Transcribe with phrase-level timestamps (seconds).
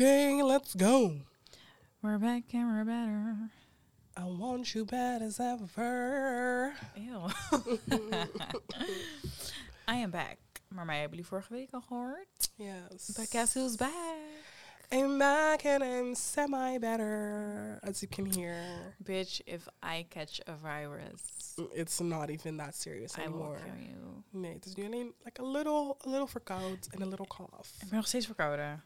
[0.00, 1.12] Okay, let's go.
[2.02, 3.34] We're back and we're better.
[4.16, 6.72] I want you bad as ever.
[6.94, 7.28] Ew.
[9.88, 10.38] I am back.
[10.68, 12.50] Maar mij hebben jullie vorige week al gehoord.
[12.54, 13.10] Yes.
[13.16, 13.90] But guess who's back?
[14.92, 18.54] I'm back and I'm semi better, as you can hear.
[19.04, 21.22] Bitch, if I catch a virus,
[21.56, 23.56] mm, It's not even that serious I will anymore.
[23.64, 24.22] kill you.
[24.30, 27.82] Nee, het is nu alleen like a little, a little verkoud and a little cough.
[27.82, 28.82] Ik ben nog steeds verkouden.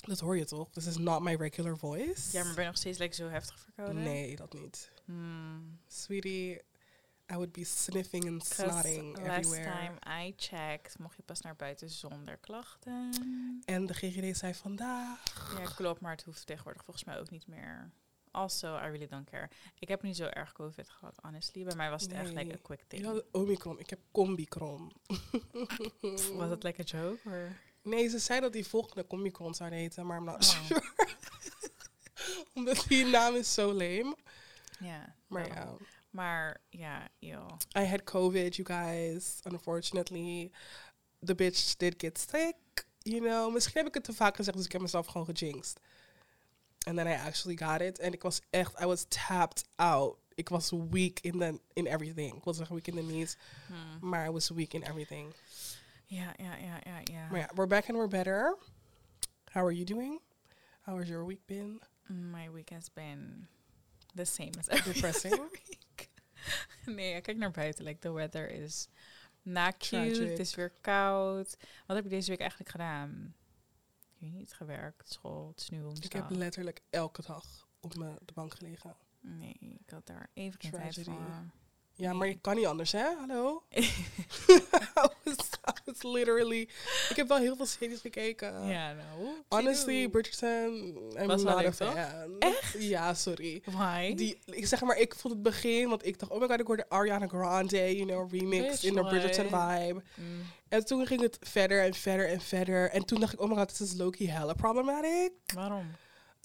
[0.00, 0.70] Dat hoor je toch?
[0.70, 2.36] This is not my regular voice.
[2.36, 4.02] Ja, maar ben je nog steeds like, zo heftig verkouden?
[4.02, 4.90] Nee, dat niet.
[5.04, 5.78] Hmm.
[5.86, 6.54] Sweetie,
[7.32, 9.70] I would be sniffing and 'Cause snotting last everywhere.
[9.98, 13.10] time I checked, mocht je pas naar buiten zonder klachten.
[13.64, 15.22] En de GGD zei vandaag.
[15.58, 17.90] Ja, klopt, maar het hoeft tegenwoordig volgens mij ook niet meer.
[18.32, 19.48] Also, I really don't care.
[19.78, 21.64] Ik heb niet zo erg COVID gehad, honestly.
[21.64, 23.04] Bij mij was het echt like a quick Ik thing.
[23.04, 24.92] had Omicron, ik heb Combicron.
[26.36, 27.18] Was like a joke?
[27.28, 27.56] Or?
[27.82, 30.82] Nee, ze zei dat die volgende Combicron zou heten, maar I'm not sure.
[32.54, 34.16] Omdat die naam is zo lame.
[34.78, 35.14] Ja.
[35.26, 35.76] Maar ja.
[36.10, 37.56] Maar ja, joh.
[37.78, 39.38] I had COVID, you guys.
[39.50, 40.50] Unfortunately,
[41.24, 42.56] the bitch did get sick.
[43.02, 45.80] You know, misschien heb ik het te vaak gezegd, dus ik heb mezelf gewoon gejinxed.
[46.86, 47.98] And then I actually got it.
[47.98, 50.16] En ik was echt, I was tapped out.
[50.34, 52.34] Ik was weak in, the, in everything.
[52.34, 54.08] Ik zeggen weak in the knees, Hmm.
[54.08, 55.34] maar I was weak in everything.
[56.10, 57.28] Ja, ja, ja, ja, ja.
[57.28, 58.56] Maar ja, we're back and we're better.
[59.52, 60.20] How are you doing?
[60.80, 61.80] How has your week been?
[62.06, 63.48] My week has been
[64.14, 65.38] the same as every Depressing?
[65.52, 66.10] week.
[66.86, 67.84] nee, ik kijk naar buiten.
[67.84, 68.88] Like, the weather is
[69.42, 70.24] not cute.
[70.24, 71.56] Het is weer koud.
[71.86, 73.34] Wat heb ik deze week eigenlijk gedaan?
[74.14, 75.90] Ik weet niet, gewerkt, school, het is nu.
[76.00, 78.96] Ik heb letterlijk elke dag op mijn de bank gelegen.
[79.20, 81.50] Nee, ik had daar even geen tijd voor.
[81.92, 83.14] Ja, maar je kan niet anders, hè?
[83.14, 83.64] Hallo?
[85.86, 86.68] I, was, I was literally...
[87.08, 88.66] Ik heb wel heel veel series gekeken.
[88.66, 89.28] Ja, nou.
[89.48, 91.74] Honestly, Bridgerton, I'm Was not a toch?
[91.74, 92.38] fan.
[92.38, 92.76] Echt?
[92.78, 93.62] Ja, sorry.
[93.64, 94.14] Why?
[94.14, 96.66] Die, ik zeg maar, ik vond het begin, want ik dacht, oh my god, ik
[96.66, 100.02] hoorde Ariana Grande, you know, remix Bitch, in de Bridgerton vibe.
[100.14, 100.42] Mm.
[100.68, 102.90] En toen ging het verder en verder en verder.
[102.90, 105.32] En toen dacht ik, oh my god, this is low-key hella problematic.
[105.54, 105.86] Waarom?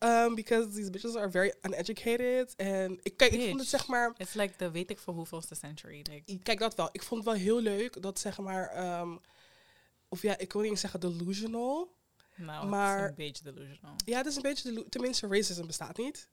[0.03, 2.55] Um, because these bitches are very uneducated.
[2.55, 5.55] En ik, kijk, ik vond het zeg maar, It's like the weet ik voor hoeveelste
[5.55, 6.05] century.
[6.11, 6.89] Like, kijk dat wel.
[6.91, 9.17] Ik vond het wel heel leuk dat zeg maar, ehm,
[10.07, 11.93] of ja, ik wil niet zeggen delusional.
[12.35, 13.95] nou, Maar- het is een beetje delusional.
[14.05, 16.29] Ja, het is een beetje, tenminste, racism bestaat niet.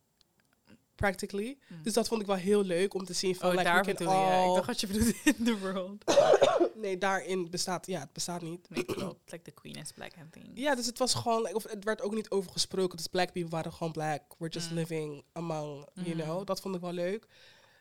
[1.03, 1.59] Practically.
[1.69, 1.83] Mm.
[1.83, 3.91] Dus dat vond ik wel heel leuk om te zien van, Oh, like, daar je.
[3.93, 6.05] Ik all- dacht dat je bedoelde in the world.
[6.75, 8.71] Nee, daarin bestaat, ja, het bestaat niet.
[8.71, 9.31] Nee, klopt.
[9.33, 10.51] Like the queen is black and thing.
[10.55, 12.97] Ja, dus het was gewoon, like, of het werd ook niet over gesproken.
[12.97, 14.23] Dus black people waren gewoon black.
[14.39, 14.77] We're just Mm.
[14.77, 16.47] living among, you know.
[16.47, 17.27] Dat vond ik wel leuk.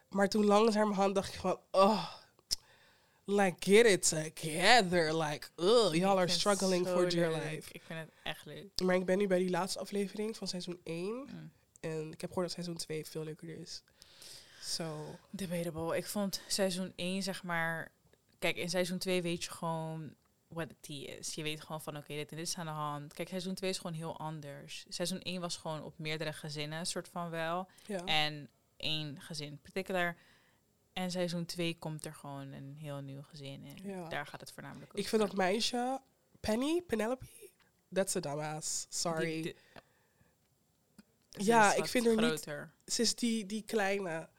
[0.10, 2.06] Maar toen langzamerhand dacht ik van, oh,
[3.26, 5.18] like, get it together.
[5.18, 7.44] Like, ugh, y'all are struggling for dear leuk.
[7.52, 7.70] life.
[7.72, 8.82] Ik vind het echt leuk.
[8.84, 11.14] Maar ik ben nu bij die laatste aflevering van seizoen 1.
[11.16, 11.52] Mm.
[11.82, 13.84] En ik heb gehoord dat seizoen 2 veel leuker is.
[14.62, 15.98] So, Debatable.
[15.98, 17.92] Ik vond seizoen 1, zeg maar...
[18.40, 20.16] Kijk, in seizoen 2 weet je gewoon
[20.48, 21.34] what the tea is.
[21.36, 23.14] Je weet gewoon van, oké, dit en dit is aan de hand.
[23.14, 24.86] Kijk, seizoen 2 is gewoon heel anders.
[24.90, 27.68] Seizoen 1 was gewoon op meerdere gezinnen, soort van wel.
[27.86, 28.06] ja.
[28.06, 30.16] En één gezin particular.
[30.94, 33.78] En seizoen 2 komt er gewoon een heel nieuw gezin in.
[33.84, 34.08] Ja.
[34.10, 36.00] Daar gaat het voornamelijk Ik vind dat meisje,
[36.40, 37.26] Penny, Penelope,
[37.94, 38.86] that's a dumbass.
[38.90, 39.26] Sorry.
[39.32, 39.56] Die- die-
[41.38, 42.48] Ja, ik vind haar niet-.
[42.86, 44.30] Ze is die, die kleine,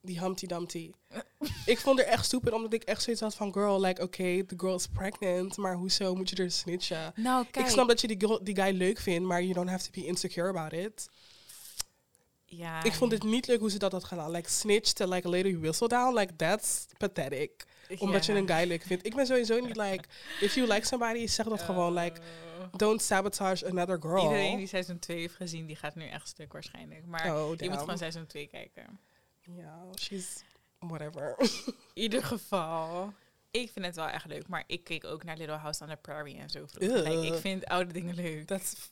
[0.00, 0.90] die Humpty Dumpty.
[1.66, 3.52] ik vond haar echt stupid, omdat ik echt zoiets had van...
[3.52, 7.12] Girl, like, okay, the girl is pregnant, maar hoezo moet je er snitchen?
[7.16, 7.66] Nou, kijk.
[7.66, 10.00] Ik snap dat je die, girl, die guy leuk vindt, maar you don't have to
[10.00, 11.08] be insecure about it.
[12.44, 14.30] Ja, ik vond het niet leuk hoe ze dat had gedaan.
[14.30, 17.64] Like, snitch to like a lady you whistle down, like, that's pathetic.
[17.98, 19.06] Omdat je een guy leuk vindt.
[19.06, 20.04] Ik ben sowieso niet like...
[20.40, 22.20] If you like somebody, zeg dat gewoon, like...
[22.72, 22.78] Oh.
[22.78, 24.22] Don't sabotage another girl.
[24.22, 27.06] Iedereen die seizoen 2 heeft gezien, die gaat nu echt stuk waarschijnlijk.
[27.06, 29.00] Maar oh, je moet gewoon seizoen 2 kijken.
[29.40, 30.42] Ja, she's...
[30.78, 31.34] Whatever.
[31.38, 33.12] In ieder geval,
[33.50, 34.48] ik vind het wel echt leuk.
[34.48, 36.64] Maar ik keek ook naar Little House on the Prairie en zo.
[36.78, 38.46] Like, ik vind oude dingen leuk.
[38.46, 38.90] That's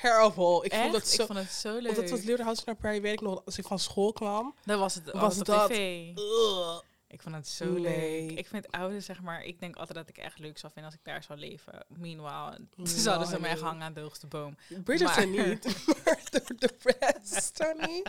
[0.00, 0.64] terrible.
[0.64, 0.80] Ik echt?
[0.82, 1.20] vond dat zo...
[1.22, 1.82] ik vond het zo leuk.
[1.82, 4.12] Want dat was Little House on the Prairie, weet ik nog, als ik van school
[4.12, 4.54] kwam.
[4.64, 5.04] Dat was het.
[5.04, 6.08] Was Was op dat- tv.
[6.16, 6.80] Ugh.
[7.10, 8.26] Ik vond het zo Nee.
[8.26, 8.38] leuk.
[8.38, 11.00] Ik vind oude, zeg maar, ik denk altijd dat ik echt leuk zou vinden als
[11.00, 11.84] ik daar zou leven.
[11.88, 13.62] Meanwhile, Ja, zouden ze mij nee.
[13.62, 14.56] hangen aan de hoogste boom.
[14.84, 15.64] Bridgerton Maar- niet,
[16.04, 18.04] maar de, de rest, honey,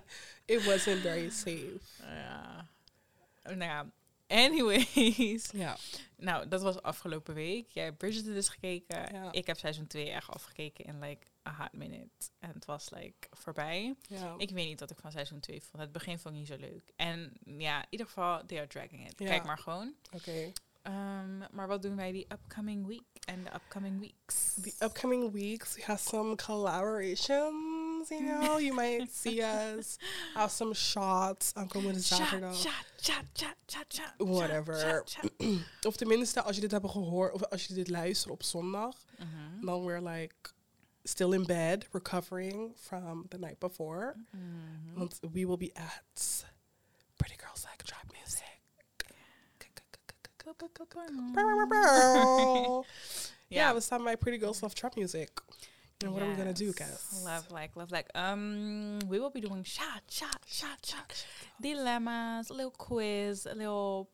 [0.45, 1.79] it wasn't very safe.
[2.03, 2.67] Ja.
[3.43, 3.89] nou ja,
[4.27, 5.49] anyways.
[5.53, 5.77] Ja.
[6.17, 7.65] Nou, dat was afgelopen week.
[7.69, 9.13] Jij hebt Bridgerton dus gekeken.
[9.13, 9.31] Ja.
[9.31, 12.09] Ik heb seizoen 2 echt afgekeken in like a hot minute.
[12.39, 13.95] En het was like voorbij.
[14.07, 14.33] ja.
[14.37, 15.83] Ik weet niet wat ik van seizoen 2 vond.
[15.83, 16.91] Het begin vond ik niet zo leuk.
[16.95, 19.19] En ja, in ieder geval, they are dragging it.
[19.19, 19.25] Ja.
[19.27, 19.93] Kijk maar gewoon.
[20.11, 20.51] Oké.
[20.81, 24.53] Ehm, maar wat doen wij die upcoming week en de upcoming weeks?
[24.61, 28.59] The upcoming weeks, we have some collaborations, you know.
[28.59, 29.97] You might see us
[30.33, 32.55] have some shots aankomende zaterdag.
[32.55, 34.79] Shot, shot, shot, shot, shot, Whatever.
[34.79, 35.59] shot, shot, shot.
[35.87, 39.65] Of tenminste, als je dit hebt gehoord, of als je dit luistert op zondag, Mhm.
[39.65, 40.35] dan we're like
[41.05, 44.15] still in bed, recovering from the night before.
[44.35, 45.31] Mhm.
[45.33, 46.43] We will be at
[47.17, 48.47] Pretty Girls Like Trap Music.
[53.47, 55.29] Ja, we staan bij Pretty Girls Love Trap Music.
[56.03, 57.21] And what are we gonna do, guys?
[57.23, 58.09] Love like, love like.
[58.15, 61.25] Um, we will be doing shot, shot, shot, shot.
[61.59, 64.09] Dilemmas, a little quiz, a little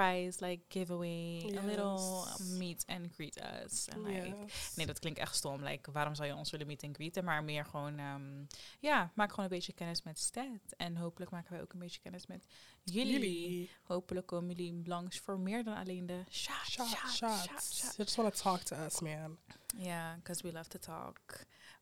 [0.00, 2.38] prize like giveaway, a little Yes.
[2.48, 3.88] meet and greet us.
[3.88, 4.72] And like, Yes.
[4.76, 5.62] nee, dat klinkt echt stom.
[5.62, 7.24] Like, waarom zou je ons willen meet and greeten?
[7.24, 8.44] Maar meer gewoon, ehm,
[8.80, 10.46] ja, maak gewoon een beetje kennis met Stat.
[10.76, 12.46] En hopelijk maken wij ook een beetje kennis met
[12.82, 13.12] jullie.
[13.12, 13.70] Jullie.
[13.82, 17.78] Hopelijk komen jullie langs voor meer dan alleen de shot, Shot, shot, shots.
[17.80, 19.38] shot, just want to talk to us, man.
[19.76, 21.20] Ja, because we love to talk.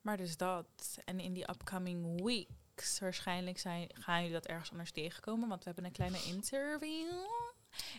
[0.03, 0.99] Maar dus dat.
[1.05, 5.49] En in die upcoming weeks, waarschijnlijk zijn, gaan jullie dat ergens anders tegenkomen.
[5.49, 7.11] Want we hebben een kleine interview.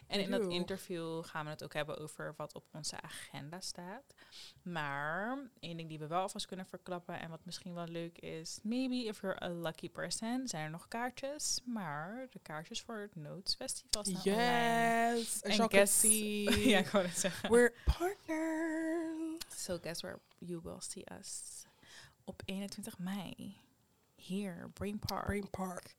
[0.08, 4.14] En in dat interview gaan we het ook hebben over wat op onze agenda staat.
[4.62, 8.60] Maar één ding die we wel alvast kunnen verklappen en wat misschien wel leuk is.
[8.64, 11.62] Maybe if you're a lucky person, zijn er nog kaartjes.
[11.66, 15.16] Maar de kaartjes voor het Notes Festival staan online.
[15.18, 15.42] Yes.
[15.42, 17.50] En guess- see, ja, ik wou het zeggen.
[17.52, 19.44] we're partners.
[19.56, 21.42] So guess where you will see us
[22.24, 23.58] op 21 mei.
[24.16, 25.26] Hier, Brain Park.
[25.26, 25.96] Brain Park.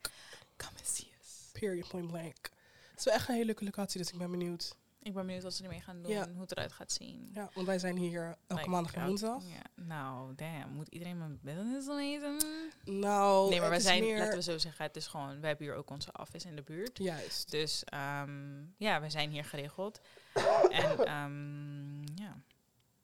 [0.57, 1.49] Come and see us.
[1.53, 2.49] Period, point blank.
[2.95, 4.75] Het is wel echt een hele leuke locatie, dus ik ben benieuwd.
[5.01, 6.27] Ik ben benieuwd wat ze ermee gaan doen, Ja.
[6.31, 7.29] hoe het eruit gaat zien.
[7.33, 9.43] Ja, want wij zijn hier elke Like, maandag en woensdag.
[9.47, 9.83] Ja.
[9.83, 10.73] Nou, damn.
[10.73, 12.37] Moet iedereen mijn business weten?
[12.83, 14.17] Nou, nee, maar het is zijn, meer...
[14.17, 16.61] laten we zo zeggen, het is gewoon, we hebben hier ook onze office in de
[16.61, 16.97] buurt.
[16.97, 17.51] Juist.
[17.51, 20.01] Dus ehm, ja, we zijn hier geregeld.
[20.69, 22.37] en ehm, ja,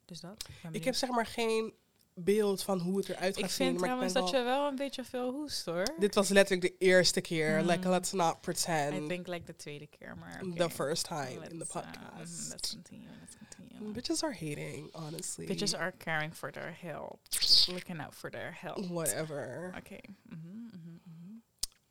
[0.06, 0.38] dus dat.
[0.44, 0.84] ben Ik benieuwd.
[0.84, 1.74] heb zeg maar geen
[2.16, 3.66] beeld van hoe het eruit gaat ik zien.
[3.66, 5.88] vind ik trouwens ben dat wel- je wel een beetje veel hoest hoor.
[6.00, 7.58] Dit was letterlijk de eerste keer.
[7.58, 7.68] Mhm.
[7.70, 11.58] Like, let's not I pretend think like de tweede keer, maar the first time in
[11.60, 12.40] the uh, podcast.
[12.42, 13.92] mhm, let's continue, let's continue.
[13.94, 15.46] Bitches are hating, honestly.
[15.46, 17.68] Bitches are caring for their health.
[17.74, 18.88] Looking out for their health.
[18.88, 19.74] Whatever.
[19.78, 19.98] Oké.
[20.24, 20.90] mhm, mhm.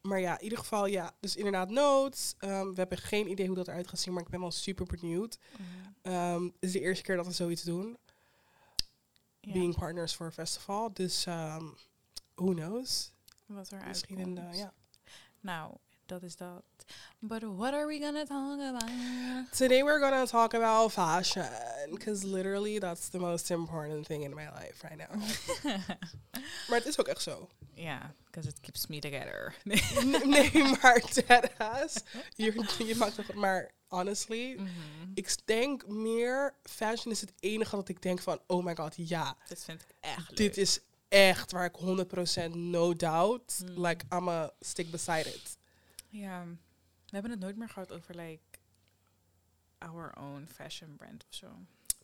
[0.00, 1.12] Maar ja, in ieder geval, ja.
[1.20, 2.34] Dus inderdaad, notes.
[2.38, 4.86] Ehm, we hebben geen idee hoe dat eruit gaat zien, maar ik ben wel super
[4.86, 5.38] benieuwd.
[6.02, 7.96] Ehm, het is de eerste keer dat we zoiets doen.
[9.40, 10.92] Ja, Being partners for a festival.
[10.92, 11.64] Dus, ehm,
[12.34, 13.12] who knows?
[13.46, 14.72] wat er Misschien in de, ja.
[15.40, 15.76] Nou,
[16.06, 16.62] dat is dat.
[17.18, 19.52] But what are we gonna talk about?
[19.52, 21.48] Today we're gonna talk about fashion.
[21.90, 25.22] Because literally that's the most important thing in my life right now.
[26.68, 27.48] maar het is ook echt zo.
[27.74, 29.54] Ja, because it keeps me together.
[29.64, 32.02] Nee, maar deadass.
[32.36, 33.34] Je, je maakt toch...
[33.34, 34.68] Maar honestly, Mhm.
[35.14, 36.54] ik denk meer...
[36.62, 38.40] Fashion is het enige dat ik denk van...
[38.46, 39.36] Oh my god, ja.
[39.48, 40.36] Dit vind ik echt leuk.
[40.36, 43.62] Dit is echt waar ik 100% no doubt...
[43.64, 43.86] Mm.
[43.86, 45.58] Like, I'm a stick beside it.
[46.08, 46.56] Ja, we
[47.16, 48.42] hebben het nooit meer gehad over like
[49.78, 51.46] our own fashion brand of zo.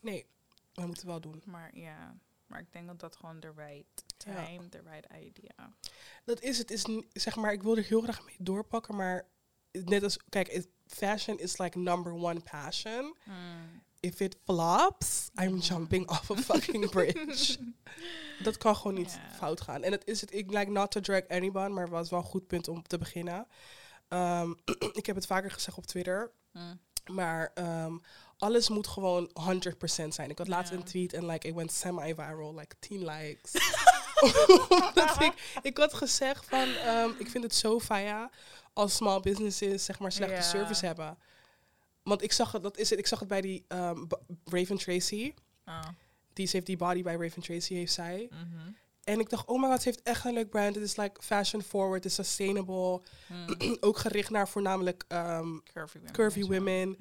[0.01, 0.27] Nee,
[0.75, 1.43] we moeten wel doen.
[1.45, 2.17] Maar ja,
[2.47, 5.77] maar ik denk dat dat gewoon de right time, the right idea.
[6.25, 6.71] Dat is het.
[6.71, 9.27] Is, zeg maar, ik wil er heel graag mee doorpakken, maar...
[9.71, 10.19] Net als...
[10.29, 13.15] Kijk, it- fashion is like number one passion.
[13.25, 13.81] Mm.
[14.01, 17.57] If it flops, I'm jumping off a fucking bridge.
[18.43, 19.83] dat kan gewoon niet fout gaan.
[19.83, 22.25] En het is het, ik like not to drag anyone, maar het was wel een
[22.25, 23.47] goed punt om te beginnen.
[24.09, 24.51] Ehm,
[25.01, 26.81] ik heb het vaker gezegd op Twitter, Mm.
[27.11, 27.97] maar ehm,
[28.39, 30.31] alles moet gewoon 100% zijn.
[30.31, 33.53] Ik had laatst een tweet en like, ik went semi-viral, like 10 likes.
[34.89, 38.31] Omdat ik, ik had gezegd van, ehm, ik vind het zo faya
[38.77, 41.19] als small businesses zeg maar slechte service hebben.
[42.03, 44.05] Want ik zag het, dat is het, ik zag het bij die ehm,
[44.45, 45.35] Raven Tracy.
[45.67, 45.83] Oh.
[46.33, 48.29] Die heeft die body bij Raven Tracy, heeft zij.
[48.31, 48.71] Mhm.
[49.05, 50.75] En ik dacht, oh my god, ze heeft echt een leuk brand.
[50.75, 53.01] Het is like fashion forward, het is sustainable.
[53.27, 53.77] Mm.
[53.81, 56.13] Ook gericht naar voornamelijk ehm, Curvy women.
[56.13, 56.89] curvy women.
[56.89, 56.97] Mm.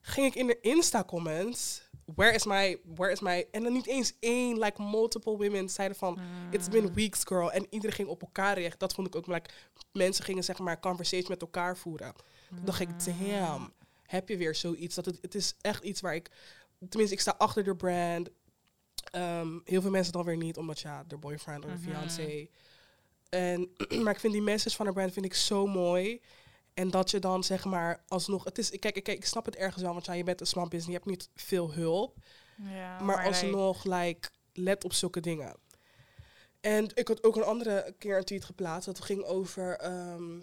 [0.00, 1.82] Ging ik in de Insta comments,
[2.14, 3.46] where is my, where is my...
[3.50, 6.18] En dan niet eens één, like multiple women zeiden van,
[6.50, 6.94] it's been Mm.
[6.94, 7.52] weeks girl.
[7.52, 8.80] En iedereen ging op elkaar recht.
[8.80, 9.50] Dat vond ik ook, like,
[9.92, 12.14] mensen gingen zeg maar conversation met elkaar voeren.
[12.48, 14.94] Toen dacht ik, damn, heb je weer zoiets.
[14.94, 16.30] Dat het, het is echt iets waar ik,
[16.88, 18.28] tenminste, ik sta achter de brand.
[19.10, 21.90] Ehm, heel veel mensen dan weer niet, omdat ja, de boyfriend of de Mhm.
[21.90, 22.46] fiancé.
[23.28, 23.70] En,
[24.02, 26.20] maar ik vind die message van de brand vind ik zo mooi.
[26.74, 29.82] En dat je dan zeg maar alsnog, het is, kijk, kijk, ik snap het ergens
[29.82, 32.16] wel, want ja, je bent een small business, je hebt niet veel hulp.
[32.56, 35.56] Ja, maar alsnog, like, let op zulke dingen.
[36.60, 40.40] En ik had ook een andere keer een tweet geplaatst, dat ging over, ehm,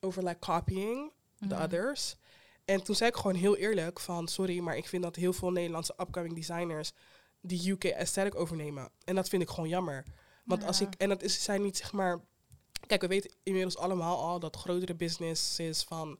[0.00, 1.62] over like copying the mhm.
[1.62, 2.16] others.
[2.64, 5.50] En toen zei ik gewoon heel eerlijk van, sorry, maar ik vind dat heel veel
[5.50, 6.92] Nederlandse upcoming designers
[7.40, 8.90] die UK aesthetic overnemen.
[9.04, 10.04] En dat vind ik gewoon jammer.
[10.44, 12.20] Want als ik, en dat is, zijn niet zeg maar,
[12.88, 16.18] kijk, we weten inmiddels allemaal al dat grotere businesses van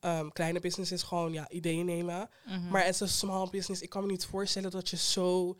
[0.00, 2.30] ehm, kleine businesses gewoon ja, ideeën nemen.
[2.46, 2.68] Mhm.
[2.68, 3.82] Maar is een small business.
[3.82, 5.58] Ik kan me niet voorstellen dat je zo,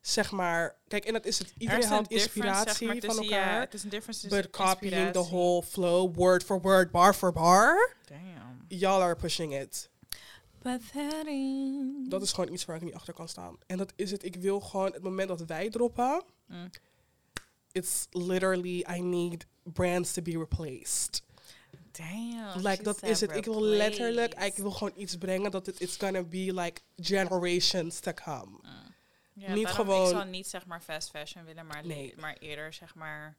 [0.00, 1.48] zeg maar, kijk, en dat is het.
[1.48, 3.60] Er Iedereen haalt difference, inspiratie zeg maar, van elkaar.
[3.60, 7.96] Het is een difference but copying the whole flow, word for word, bar for bar,
[8.04, 8.64] Damn.
[8.68, 9.90] y'all are pushing it.
[10.64, 12.10] Pathetic.
[12.10, 13.56] Dat is gewoon iets waar ik niet achter kan staan.
[13.66, 14.24] En dat is het.
[14.24, 16.22] Ik wil gewoon het moment dat wij droppen.
[16.46, 16.70] Mm.
[17.72, 21.22] It's literally I need brands to be replaced.
[21.92, 22.66] Damn.
[22.66, 23.36] like dat is het.
[23.36, 24.32] Ik wil letterlijk.
[24.32, 24.62] Ik replace.
[24.62, 28.58] wil gewoon iets brengen dat het it's gonna be like generations to come.
[29.32, 32.14] Ja, niet gewoon- Ik zou niet zeg maar fast fashion willen, maar, Nee.
[32.16, 33.36] maar eerder zeg maar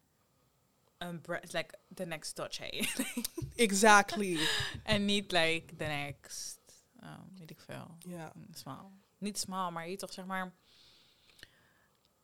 [0.98, 2.70] een brand, like the next Dolce.
[3.56, 4.40] Exactly.
[4.84, 6.60] en niet like the next,
[7.00, 8.32] oh, weet ik veel, Ja.
[8.54, 8.86] small.
[9.18, 10.54] Niet small, maar je toch zeg maar,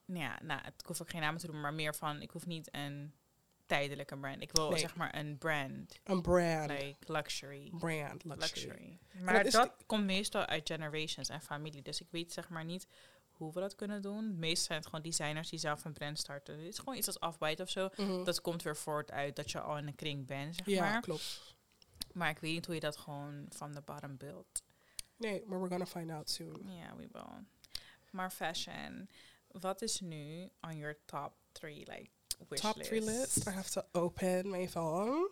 [0.06, 2.46] ja, nou, het ik hoef ook geen namen te doen, maar meer van, ik hoef
[2.46, 3.14] niet een
[3.78, 4.42] tijdelijke brand.
[4.42, 4.80] Ik wil Nee.
[4.80, 6.70] zeg maar een brand, Een brand.
[6.70, 7.70] like luxury.
[7.78, 8.24] Brand.
[8.24, 8.40] Luxury.
[8.40, 9.00] luxury.
[9.24, 11.82] Maar dat, komt meestal uit generations en familie.
[11.82, 12.88] Dus ik weet zeg maar niet
[13.32, 14.40] hoe we dat kunnen doen.
[14.40, 16.58] Meestal zijn het gewoon designers die zelf een brand starten.
[16.58, 17.90] Het is gewoon iets als Afbite of zo.
[17.96, 18.24] Mhm.
[18.24, 21.02] Dat komt weer voort uit dat je al in een kring bent, zeg ja, maar.
[21.02, 21.56] klopt.
[22.14, 24.64] Maar ik weet niet hoe je dat gewoon van de bottom built.
[25.18, 26.72] Nee, maar we're gonna find out soon.
[26.72, 27.46] Ja, we will.
[28.12, 29.10] Maar fashion,
[29.48, 32.10] wat is nu on your top three, like,
[32.50, 32.90] wish Top list?
[32.90, 33.48] three list.
[33.48, 35.30] I have to open mijn phone.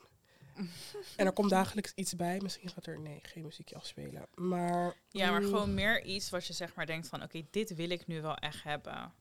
[1.16, 2.40] en er komt dagelijks iets bij.
[2.42, 4.28] Misschien gaat er nee, geen muziekje afspelen.
[4.36, 4.96] Maar.
[5.10, 7.90] Ja, maar mm, gewoon meer iets wat je zeg maar denkt van, oké, dit wil
[7.90, 9.14] ik nu wel echt hebben.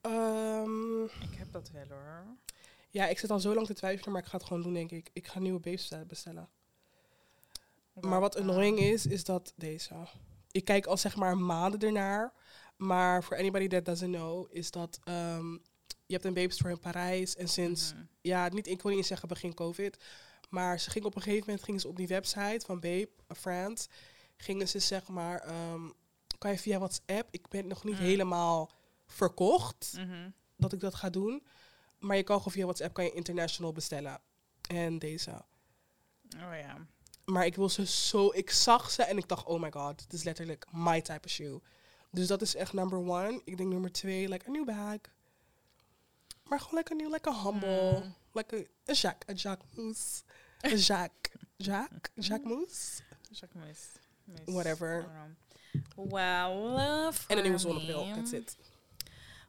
[0.00, 2.24] ehm, Ik heb dat wel hoor.
[2.90, 4.90] ja, ik zit al zo lang te twijfelen, maar ik ga het gewoon doen, denk
[4.90, 5.10] ik.
[5.12, 6.48] Ik ga nieuwe babes bestellen-.
[8.00, 9.94] Maar wat annoying is, is dat deze.
[10.50, 12.32] Ik kijk al zeg maar maanden ernaar.
[12.76, 15.56] Maar voor anybody that doesn't know, is dat ehm,
[16.10, 17.36] je hebt een baby store in Parijs.
[17.36, 18.02] En sinds, Mhm.
[18.20, 19.96] ja, niet, ik wil niet zeggen begin COVID.
[20.48, 23.34] Maar ze ging op een gegeven moment gingen ze op die website van Babe, a
[23.34, 23.88] friend.
[24.36, 25.88] Gingen ze zeg maar, ehm,
[26.38, 27.28] kan je via WhatsApp.
[27.30, 28.04] Ik ben nog niet Mm.
[28.04, 28.70] helemaal
[29.06, 30.30] verkocht Mhm.
[30.56, 31.42] dat ik dat ga doen.
[31.98, 34.20] Maar je kan gewoon via WhatsApp kan je international bestellen.
[34.68, 35.30] En deze.
[36.34, 36.86] Oh ja.
[37.24, 38.30] Maar ik wil ze zo.
[38.32, 41.30] Ik zag ze en ik dacht, oh my god, het is letterlijk my type of
[41.30, 41.60] shoe.
[42.10, 43.40] Dus dat is echt number one.
[43.44, 44.96] Ik denk nummer twee, like een nieuw bag.
[46.50, 48.02] Maar gewoon lekker nieuw, lekker humble.
[48.04, 48.14] Mm.
[48.32, 50.22] Like een Jacques, een Jacques Mousse.
[50.60, 51.42] Een Jacques.
[51.56, 52.10] Jacques?
[52.14, 53.02] Jacques mis.
[54.24, 54.54] mis.
[54.54, 54.98] Whatever.
[54.98, 56.12] I don't know.
[56.12, 58.56] Well, En een nieuwe zonnebril, that's it.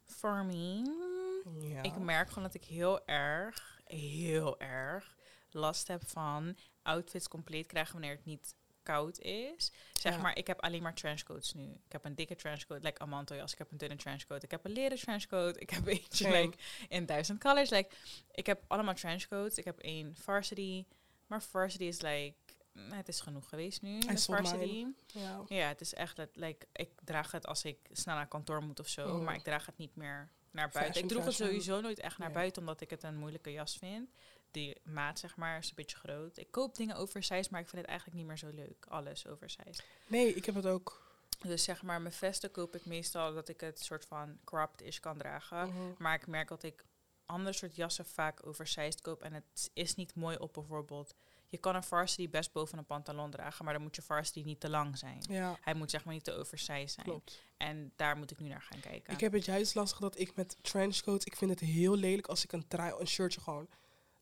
[0.05, 5.15] For me, ik merk gewoon dat ik heel erg, heel erg
[5.51, 8.55] last heb van outfits compleet krijgen wanneer het niet
[8.91, 9.71] koud is.
[9.93, 10.21] Zeg Ja.
[10.21, 11.63] maar, ik heb alleen maar trenchcoats nu.
[11.63, 13.51] Ik heb een dikke trenchcoat, like een manteljas.
[13.51, 14.43] Ik heb een dunne trenchcoat.
[14.43, 15.59] Ik heb een leren trenchcoat.
[15.61, 16.57] Ik heb eentje like,
[16.89, 17.69] in duizend colors.
[17.69, 17.95] Like,
[18.31, 19.57] ik heb allemaal trenchcoats.
[19.57, 20.85] Ik heb één varsity.
[21.27, 22.33] Maar varsity is like...
[22.73, 23.99] mm, Het is genoeg geweest nu.
[24.17, 24.85] varsity.
[25.07, 25.43] ja.
[25.47, 26.15] Ja, het is echt...
[26.15, 29.07] Dat, like, ik draag het als ik snel naar kantoor moet of zo.
[29.15, 29.23] Mhm.
[29.23, 30.81] Maar ik draag het niet meer naar buiten.
[30.93, 32.37] Fashion, ik droeg het sowieso nooit echt naar Nee.
[32.37, 34.09] buiten, omdat ik het een moeilijke jas vind.
[34.51, 36.37] Die maat, zeg maar, is een beetje groot.
[36.37, 38.85] Ik koop dingen oversized, maar ik vind het eigenlijk niet meer zo leuk.
[38.87, 39.83] Alles oversized.
[40.07, 41.09] Nee, ik heb het ook.
[41.41, 44.99] Dus zeg maar, mijn vesten koop ik meestal dat ik het soort van cropped is
[44.99, 45.67] kan dragen.
[45.69, 45.79] Mhm.
[45.97, 46.85] Maar ik merk dat ik
[47.25, 49.23] ander soort jassen vaak oversized koop.
[49.23, 51.13] En het is niet mooi op bijvoorbeeld...
[51.47, 54.59] Je kan een varsity best boven een pantalon dragen, maar dan moet je varsity niet
[54.59, 55.23] te lang zijn.
[55.29, 57.05] Ja, Hij moet zeg maar niet te oversized zijn.
[57.05, 57.41] klopt.
[57.57, 59.13] En daar moet ik nu naar gaan kijken.
[59.13, 62.43] Ik heb het juist lastig dat ik met trenchcoats, ik vind het heel lelijk als
[62.43, 63.67] ik een trui, een shirtje gewoon,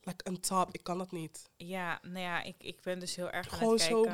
[0.02, 1.50] like een top, ik kan dat niet.
[1.58, 4.06] Ja, nou ja, ik, ik ben dus heel erg aan Gewoon het zo.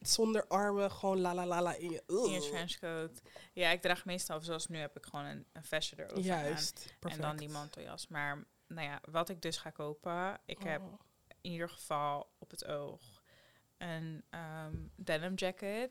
[0.00, 2.02] Zonder armen, gewoon la la la la in je.
[2.06, 3.20] In je trenchcoat.
[3.52, 6.22] Ja, ik draag meestal, zoals nu heb ik gewoon een, een vestje erover aan.
[6.22, 7.22] Juist, perfect.
[7.22, 8.08] En dan die manteljas.
[8.08, 11.00] Maar nou ja, wat ik dus ga kopen, ik heb Oh.
[11.40, 13.22] in ieder geval op het oog
[13.78, 15.90] een ehm, denim jacket.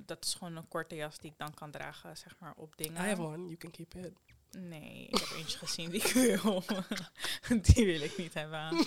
[0.00, 3.04] Dat is gewoon een korte jas die ik dan kan dragen, zeg maar, op dingen.
[3.04, 4.12] I have one, you can keep it.
[4.54, 6.62] Nee, ik heb eentje gezien die ik wil.
[7.62, 8.86] die wil ik niet hebben.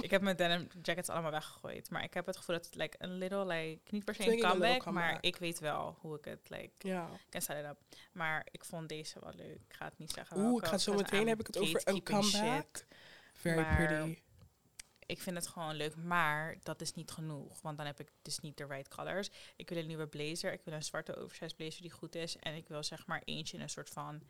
[0.00, 1.90] ik heb mijn denim jackets allemaal weggegooid.
[1.90, 4.40] Maar ik heb het gevoel dat het like, een little, like, niet per se een
[4.40, 7.08] comeback, maar ik weet wel hoe ik het, like, Ja.
[7.30, 7.76] can set it up.
[8.12, 9.60] Maar ik vond deze wel leuk.
[9.68, 11.80] Ik ga het niet zeggen Oeh, welke, ik ga zo meteen heb ik het over
[11.84, 12.02] een shit.
[12.04, 12.84] comeback.
[13.32, 14.18] Very Maar- pretty.
[15.06, 17.60] Ik vind het gewoon leuk, maar dat is niet genoeg.
[17.60, 19.30] Want dan heb ik dus niet de right colors.
[19.56, 20.52] Ik wil een nieuwe blazer.
[20.52, 22.36] Ik wil een zwarte oversized blazer die goed is.
[22.36, 24.22] En ik wil zeg maar eentje in een soort van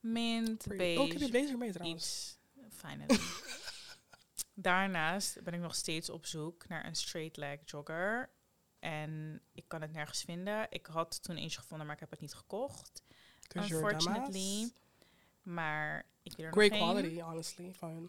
[0.00, 2.04] mint, beige, Oh, ik heb je blazer mee trouwens.
[2.04, 2.38] iets.
[2.76, 3.20] Finally.
[4.54, 8.30] Daarnaast ben ik nog steeds op zoek naar een straight leg jogger.
[8.78, 10.66] En ik kan het nergens vinden.
[10.70, 13.02] Ik had toen eentje gevonden, maar ik heb het niet gekocht.
[13.56, 14.72] a Unfortunately.
[15.42, 17.72] Maar ik wil er Great nog quality, honestly.
[17.74, 18.08] Fine.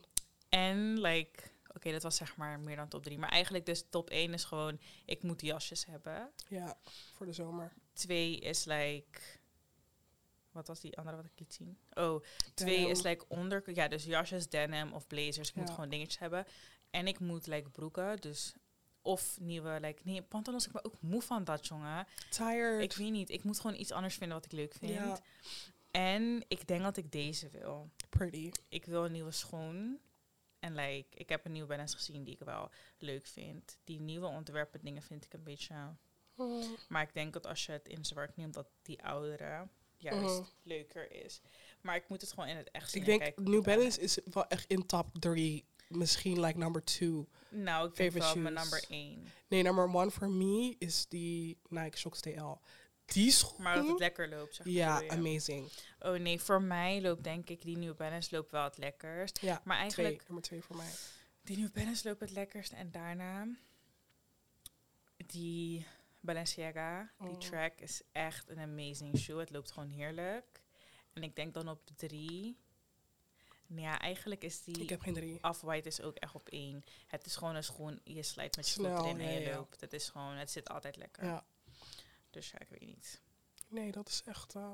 [0.49, 1.43] En like,
[1.75, 3.17] oké, dat was zeg maar meer dan top 3.
[3.17, 6.31] Maar eigenlijk dus top 1 is gewoon, ik moet jasjes hebben.
[6.47, 6.77] Ja,
[7.13, 7.73] voor de zomer.
[7.93, 9.19] Twee is like,
[10.51, 11.77] wat was die andere wat ik liet zien?
[11.93, 15.49] Oh, twee is like onder, ja, dus jasjes, denim of blazers.
[15.49, 16.45] Ik moet gewoon dingetjes hebben.
[16.89, 18.53] En ik moet like broeken, dus
[19.01, 20.65] of nieuwe, like, nee, pantalons.
[20.65, 22.07] Ik ben ook moe van dat, jongen.
[22.29, 22.81] Tired.
[22.81, 24.93] Ik weet niet, ik moet gewoon iets anders vinden wat ik leuk vind.
[24.93, 25.19] Ja.
[25.91, 27.89] En ik denk dat ik deze wil.
[28.09, 28.51] Pretty.
[28.67, 29.99] Ik wil een nieuwe schoen.
[30.59, 33.77] En like, ik heb een nieuwe balance gezien die ik wel leuk vind.
[33.83, 35.95] Die nieuwe ontwerpen dingen vind ik een beetje...
[36.35, 36.65] Oh.
[36.87, 39.67] Maar ik denk dat als je het in zwart neemt, dat die oudere
[39.99, 40.43] juist Mhm.
[40.63, 41.41] leuker is.
[41.81, 43.01] Maar ik moet het gewoon in het echt zien.
[43.01, 45.65] Ik en denk kijken New Balance is wel echt in top 3.
[45.87, 47.09] Misschien like number 2.
[47.19, 47.25] is.
[47.49, 49.27] Nou, ik favorite wel mijn number 1.
[49.47, 52.55] Nee, number 1 for me is die Nike Shox TL.
[53.05, 53.63] Die schoen.
[53.63, 55.69] Maar dat het lekker loopt, zeg ja, amazing.
[55.99, 59.39] Oh nee, voor mij loopt denk ik die New Balance loopt wel het lekkerst.
[59.41, 60.25] Ja, Maar eigenlijk, twee.
[60.27, 60.91] Nummer 2 voor mij.
[61.41, 62.71] die New Balance loopt het lekkerst.
[62.71, 63.47] En daarna,
[65.25, 65.85] die
[66.19, 67.37] Balenciaga, die Oh.
[67.37, 69.39] track is echt een amazing shoe.
[69.39, 70.61] Het loopt gewoon heerlijk.
[71.13, 72.57] En ik denk dan op drie.
[73.67, 75.43] Nou Ja, eigenlijk is die Ik heb geen drie.
[75.43, 76.83] Off-White is ook echt op één.
[77.07, 79.55] Het is gewoon een schoen, je slijt met je voet erin en je ja.
[79.55, 79.81] loopt.
[79.81, 81.23] Het is gewoon, het zit altijd lekker.
[81.25, 81.45] Ja.
[82.29, 83.21] Dus ja, ik weet niet.
[83.67, 84.55] Nee, dat is echt...
[84.55, 84.71] eh,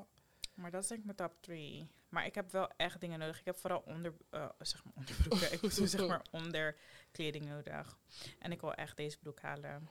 [0.54, 1.90] Maar dat is denk ik mijn top 3.
[2.08, 3.38] Maar ik heb wel echt dingen nodig.
[3.38, 5.52] Ik heb vooral onder, eh, zeg maar onderbroeken.
[5.54, 7.98] ik bedoel zeg maar onderkleding nodig.
[8.38, 9.88] En ik wil echt deze broek halen.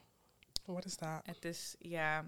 [0.74, 1.19] Wat is dat?
[1.24, 2.25] Het is, ja...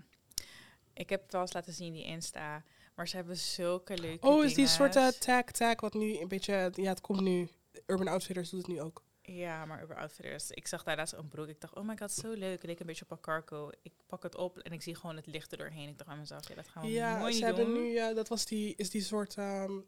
[0.94, 2.64] Ik heb het wel eens laten zien, die Insta.
[2.96, 6.28] Maar ze hebben zulke leuke Oh, is die soort eh, tag tag wat nu een
[6.28, 6.72] beetje...
[6.76, 7.50] Ja, het komt nu.
[7.86, 9.04] Urban Outfitters doet het nu ook.
[9.22, 10.52] Ja, maar over outfitters.
[10.52, 11.48] Ik zag daar laatst een broek.
[11.48, 12.52] Ik dacht, oh my god, zo leuk.
[12.52, 13.70] Het leek een beetje op een cargo.
[13.82, 15.90] Ik pak het op en ik zie gewoon het licht er doorheen.
[15.90, 17.48] Ik dacht aan mezelf, ja, dat gaan we ja, mooi ze doen.
[17.48, 17.94] hebben nu...
[17.94, 18.76] Ja, dat was die...
[18.76, 19.36] Is die soort...
[19.36, 19.80] ehm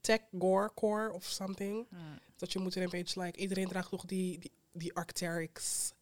[0.00, 1.86] tech gore core of something.
[1.88, 2.18] Hmm.
[2.36, 3.38] Dat je moet er een beetje like...
[3.38, 5.92] Iedereen draagt nog die, die, die Arc'teryx.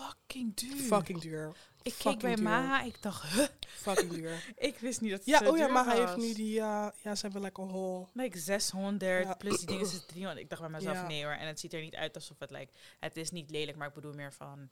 [0.00, 0.76] Fucking duur.
[0.76, 1.52] Fucking duur.
[1.82, 2.44] ik keek bij duur.
[2.44, 3.46] Maha, ik dacht, huh?
[3.68, 4.52] Fucking duur.
[4.56, 6.10] ik wist niet dat het Ja, zo oh ja, duur maar hij was.
[6.14, 6.52] heeft nu die...
[6.52, 8.06] ja, ze hebben like een whole...
[8.12, 9.34] Like 600 Ja.
[9.34, 10.40] plus die dingen is 300.
[10.44, 11.06] Ik dacht bij mezelf, Ja.
[11.06, 11.32] nee hoor.
[11.32, 13.94] En het ziet er niet uit alsof het like, het is niet lelijk, maar ik
[13.94, 14.68] bedoel meer van,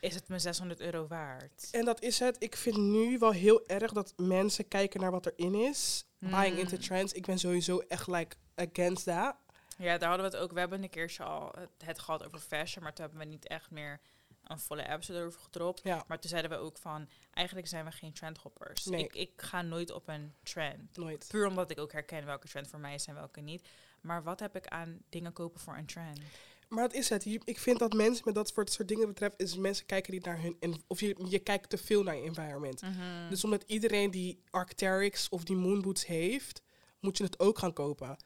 [0.00, 1.68] is het me 600 euro waard?
[1.72, 2.36] En dat is het.
[2.38, 6.04] Ik vind nu wel heel erg dat mensen kijken naar wat erin is.
[6.18, 6.82] Buying into Mm.
[6.82, 7.12] trends.
[7.12, 9.36] Ik ben sowieso echt like against that.
[9.76, 10.52] Ja, daar hadden we het ook.
[10.52, 13.46] We hebben een keertje al het, het gehad over fashion, maar toen hebben we niet
[13.48, 14.00] echt meer
[14.44, 15.80] een volle episode over gedropt.
[15.84, 18.84] Ja, Maar toen zeiden we ook van, eigenlijk zijn we geen trendhoppers.
[18.84, 19.04] Nee.
[19.04, 20.96] Ik, ik ga nooit op een trend.
[20.96, 21.26] nooit.
[21.28, 23.68] Puur omdat ik ook herken welke trend voor mij is en welke niet.
[24.00, 26.20] Maar wat heb ik aan dingen kopen voor een trend?
[26.68, 27.24] Maar dat is het.
[27.24, 30.24] Je- Ik vind dat mensen met dat soort, soort dingen betreft, is mensen kijken niet
[30.24, 30.56] naar hun.
[30.60, 32.82] en- Of je, je kijkt te veel naar je environment.
[32.82, 33.28] Mhm.
[33.28, 36.62] Dus omdat iedereen die Arc'teryx of die moonboots heeft,
[37.00, 38.16] moet je het ook gaan kopen.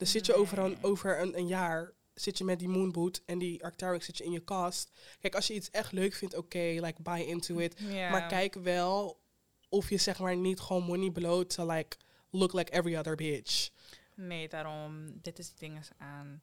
[0.00, 0.78] Dus zit je over, een, Nee.
[0.82, 4.30] over een, een jaar, zit je met die moonboot en die Arc'teryx zit je in
[4.32, 4.90] je kast.
[5.20, 7.80] Kijk, als je iets echt leuk vindt, oké, like buy into it.
[7.90, 9.20] Maar kijk wel
[9.68, 11.96] of je zeg maar niet gewoon money bloot to like
[12.30, 13.70] look like every other bitch.
[14.14, 16.40] Nee, daarom, dit is dingen aan.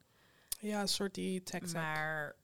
[0.60, 1.74] Ja, een soort die tech.
[1.74, 2.36] Maar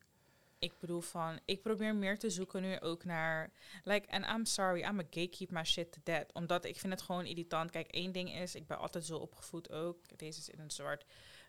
[0.64, 3.52] ik bedoel van, ik probeer meer te zoeken nu ook naar,
[3.84, 6.34] like, and I'm sorry, I'm a gatekeep my shit to death.
[6.34, 7.72] Omdat ik vind het gewoon irritant.
[7.72, 10.18] Kijk, één ding is, ik ben altijd zo opgevoed ook.
[10.18, 11.06] Deze is in het zwart.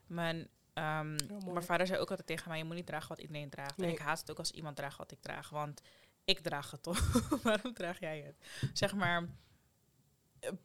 [0.07, 1.17] Mijn, ehm,
[1.53, 3.77] mijn vader zei ook altijd tegen mij, je moet niet dragen wat iedereen draagt.
[3.77, 3.89] Nee.
[3.89, 5.81] En ik haat het ook als iemand draagt wat ik draag, want
[6.25, 7.01] ik draag het toch.
[7.43, 8.37] Waarom draag jij het?
[8.73, 9.29] Zeg maar,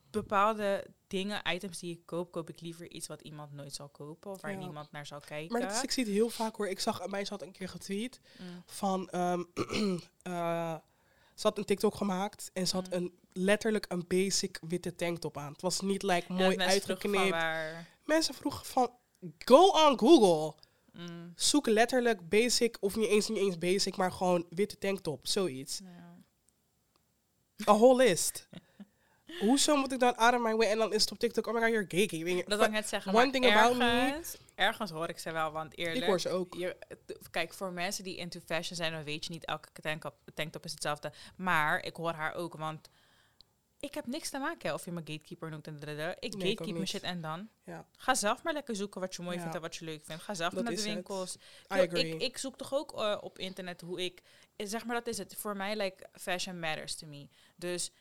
[0.10, 4.32] bepaalde dingen, items die ik koop, koop ik liever iets wat iemand nooit zal kopen
[4.32, 4.58] of waar Ja.
[4.58, 5.52] niemand naar zal kijken.
[5.52, 6.68] Maar dat is, ik zie het heel vaak hoor.
[6.68, 8.64] Ik zag, mij had een keer getweet Mm.
[8.66, 10.76] van, eh,
[11.36, 12.94] ze had een TikTok gemaakt en ze had Mm.
[12.94, 15.52] een, letterlijk een basic witte tanktop aan.
[15.52, 17.30] Het was niet like mooi van uitgeknipt.
[17.30, 18.92] waar- Mensen vroegen van,
[19.38, 20.54] go on Google.
[20.94, 25.80] Mm, Zoek letterlijk basic, of niet eens, niet eens basic, maar gewoon witte tanktop, zoiets.
[25.84, 26.08] ja.
[27.68, 28.48] A whole list.
[29.40, 31.54] Hoezo moet ik dan out of my way en dan is het op TikTok, oh
[31.54, 32.44] my god, you're gay.
[32.48, 33.14] Dat wil ik net zeggen.
[33.16, 35.98] One thing about me- ergens, ergens hoor ik ze wel, want eerlijk...
[35.98, 36.54] Ik hoor ze ook.
[36.54, 36.76] Je,
[37.32, 40.72] kijk, voor mensen die into fashion zijn, dan weet je niet, elke tanktop, tanktop is
[40.72, 41.12] hetzelfde.
[41.36, 42.90] Maar ik hoor haar ook, want
[43.80, 46.16] ik heb niks te maken of je me gatekeeper noemt en dadada.
[46.20, 47.50] Ik Nee, gatekeep mijn shit en dan.
[47.64, 49.42] Ja, Ga zelf maar lekker zoeken wat je mooi Ja.
[49.42, 50.24] vindt en wat je leuk vindt.
[50.24, 51.36] Ga zelf Dat naar de winkels.
[51.68, 54.22] Ik, ik zoek toch ook eh, op internet hoe ik...
[54.58, 55.36] Zeg maar, dat is het.
[55.38, 57.28] Voor mij, like, fashion matters to me.
[57.56, 57.92] Dus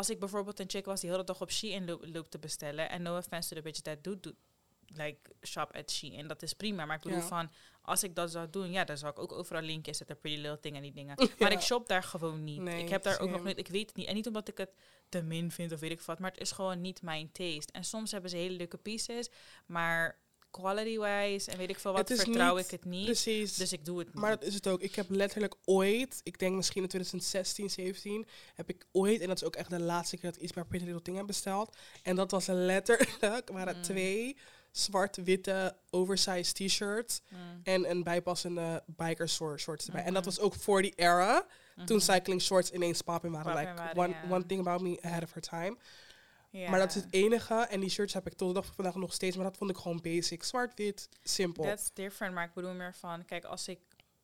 [0.00, 2.38] als ik bijvoorbeeld een chick was die heel de dag op Shein lo loopt te
[2.38, 2.90] bestellen...
[2.90, 4.30] en no offense to the bitch that do, do,
[4.86, 6.26] like, shop at Shein.
[6.28, 6.84] Dat is prima.
[6.84, 7.26] Maar ik bedoel Ja.
[7.26, 7.50] van,
[7.82, 10.60] als ik dat zou doen, ja, dan zou ik ook overal linkjes zetten, Pretty Little
[10.60, 11.14] Thing en die dingen.
[11.38, 11.56] Maar Ja.
[11.56, 12.60] ik shop daar gewoon niet.
[12.60, 14.06] Nee, ik heb daar ook nog niet, ik weet het niet.
[14.06, 14.70] En niet omdat ik het
[15.08, 17.72] te min vind of weet ik wat, maar het is gewoon niet mijn taste.
[17.72, 19.30] En soms hebben ze hele leuke pieces,
[19.66, 20.19] maar
[20.50, 23.04] quality-wise en weet ik veel wat, vertrouw niet- ik het niet.
[23.04, 23.54] Precies.
[23.54, 24.16] Dus ik doe het niet.
[24.16, 24.80] Maar dat is het ook.
[24.80, 29.36] Ik heb letterlijk ooit, ik denk misschien in 2016, 17, heb ik ooit, en dat
[29.36, 31.76] is ook echt de laatste keer dat ik iets bij Pretty Little Thing heb besteld.
[32.02, 33.82] En dat was letterlijk, waren Mm.
[33.82, 34.36] twee
[34.72, 40.02] zwart-witte oversized t-shirts Mm, en een bijpassende biker short- shorts erbij.
[40.04, 40.34] En dat Mhm.
[40.34, 41.46] was ook voor die era,
[41.84, 42.12] toen mhm.
[42.12, 43.56] cycling shorts ineens popping waren.
[43.56, 44.34] Like, waren, one, ja.
[44.34, 45.76] one thing about me ahead of her time.
[46.50, 46.70] Ja.
[46.70, 47.54] Maar dat is het enige.
[47.54, 49.36] En die shirts heb ik tot de dag van vandaag nog steeds.
[49.36, 50.42] Maar dat vond ik gewoon basic.
[50.42, 51.64] Zwart-wit, simpel.
[51.64, 53.80] That's different, maar ik bedoel meer van, kijk, als ik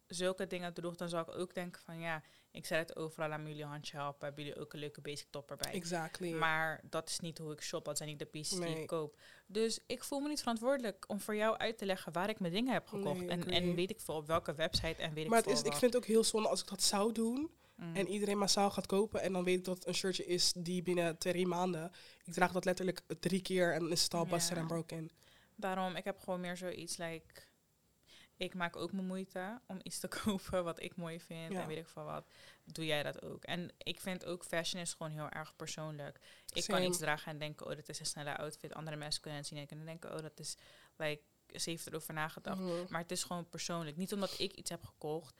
[0.06, 3.46] zulke dingen droeg, dan zou ik ook denken van, ja, ik zet het overal aan
[3.46, 5.72] jullie handje helpen, hebben jullie ook een leuke basic top erbij.
[5.72, 6.32] Exactly.
[6.32, 9.18] Maar dat is niet hoe ik shop, dat zijn niet de pieces die ik koop.
[9.46, 12.52] Dus ik voel me niet verantwoordelijk om voor jou uit te leggen waar ik mijn
[12.52, 13.20] dingen heb gekocht.
[13.20, 15.62] Nee, en, en weet ik veel op welke website en weet maar ik veel is,
[15.62, 17.50] ik vind het ook heel zonde als ik dat zou doen.
[17.76, 17.96] Mm.
[17.96, 19.22] En iedereen massaal gaat kopen.
[19.22, 21.92] En dan weet ik dat het een shirtje is die binnen twee maanden.
[22.24, 25.10] Ik draag dat letterlijk drie keer en is het al busted en broken.
[25.54, 27.42] Daarom, ik heb gewoon meer zoiets, like,
[28.36, 31.60] ik maak ook mijn moeite om iets te kopen wat ik mooi vind Ja.
[31.60, 32.26] en weet ik veel wat.
[32.64, 33.44] Doe jij dat ook?
[33.44, 36.20] En ik vind ook fashion is gewoon heel erg persoonlijk.
[36.52, 36.78] Ik Same.
[36.78, 38.74] kan iets dragen en denken, oh, dat is een snelle outfit.
[38.74, 40.56] Andere mensen kunnen het zien en kunnen denken, oh, dat is,
[40.96, 42.60] like, ze heeft erover nagedacht.
[42.60, 42.84] Mhm.
[42.88, 43.96] Maar het is gewoon persoonlijk.
[43.96, 45.34] Niet omdat ik iets heb gekocht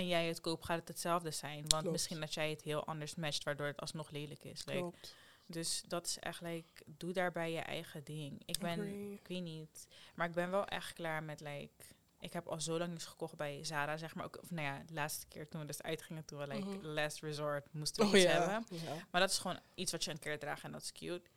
[0.00, 1.58] en jij het koopt, gaat het hetzelfde zijn.
[1.60, 1.90] Want Klopt.
[1.90, 4.64] misschien dat jij het heel anders matcht, waardoor het alsnog lelijk is.
[4.64, 5.14] Like, Klopt.
[5.46, 8.42] dus dat is echt, like, doe daarbij je eigen ding.
[8.44, 11.84] Ik ben, ik weet niet, maar ik ben wel echt klaar met, like,
[12.20, 14.24] ik heb al zo lang niets gekocht bij Zara, zeg maar.
[14.24, 16.86] Ook, of nou ja, de laatste keer toen we dus uitgingen, toen we, like, Mhm.
[16.86, 18.30] last resort moesten we Oh iets ja.
[18.40, 18.78] hebben.
[18.78, 18.94] ja.
[19.10, 21.28] Maar dat is gewoon iets wat je een keer draagt en dat is cute.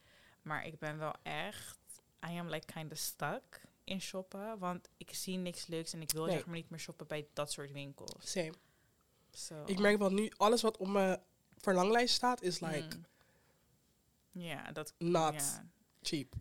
[0.41, 1.77] Maar ik ben wel echt,
[2.29, 4.59] I am like kind of stuck in shoppen.
[4.59, 6.35] Want ik zie niks leuks en ik wil Nee.
[6.35, 8.31] zeg maar niet meer shoppen bij dat soort winkels.
[8.31, 8.53] Same.
[9.31, 11.21] So, Ik merk wel nu, alles wat op mijn
[11.57, 13.05] verlanglijst staat, is like mm.
[14.41, 14.93] Ja, dat...
[14.97, 15.61] not
[16.01, 16.35] cheap.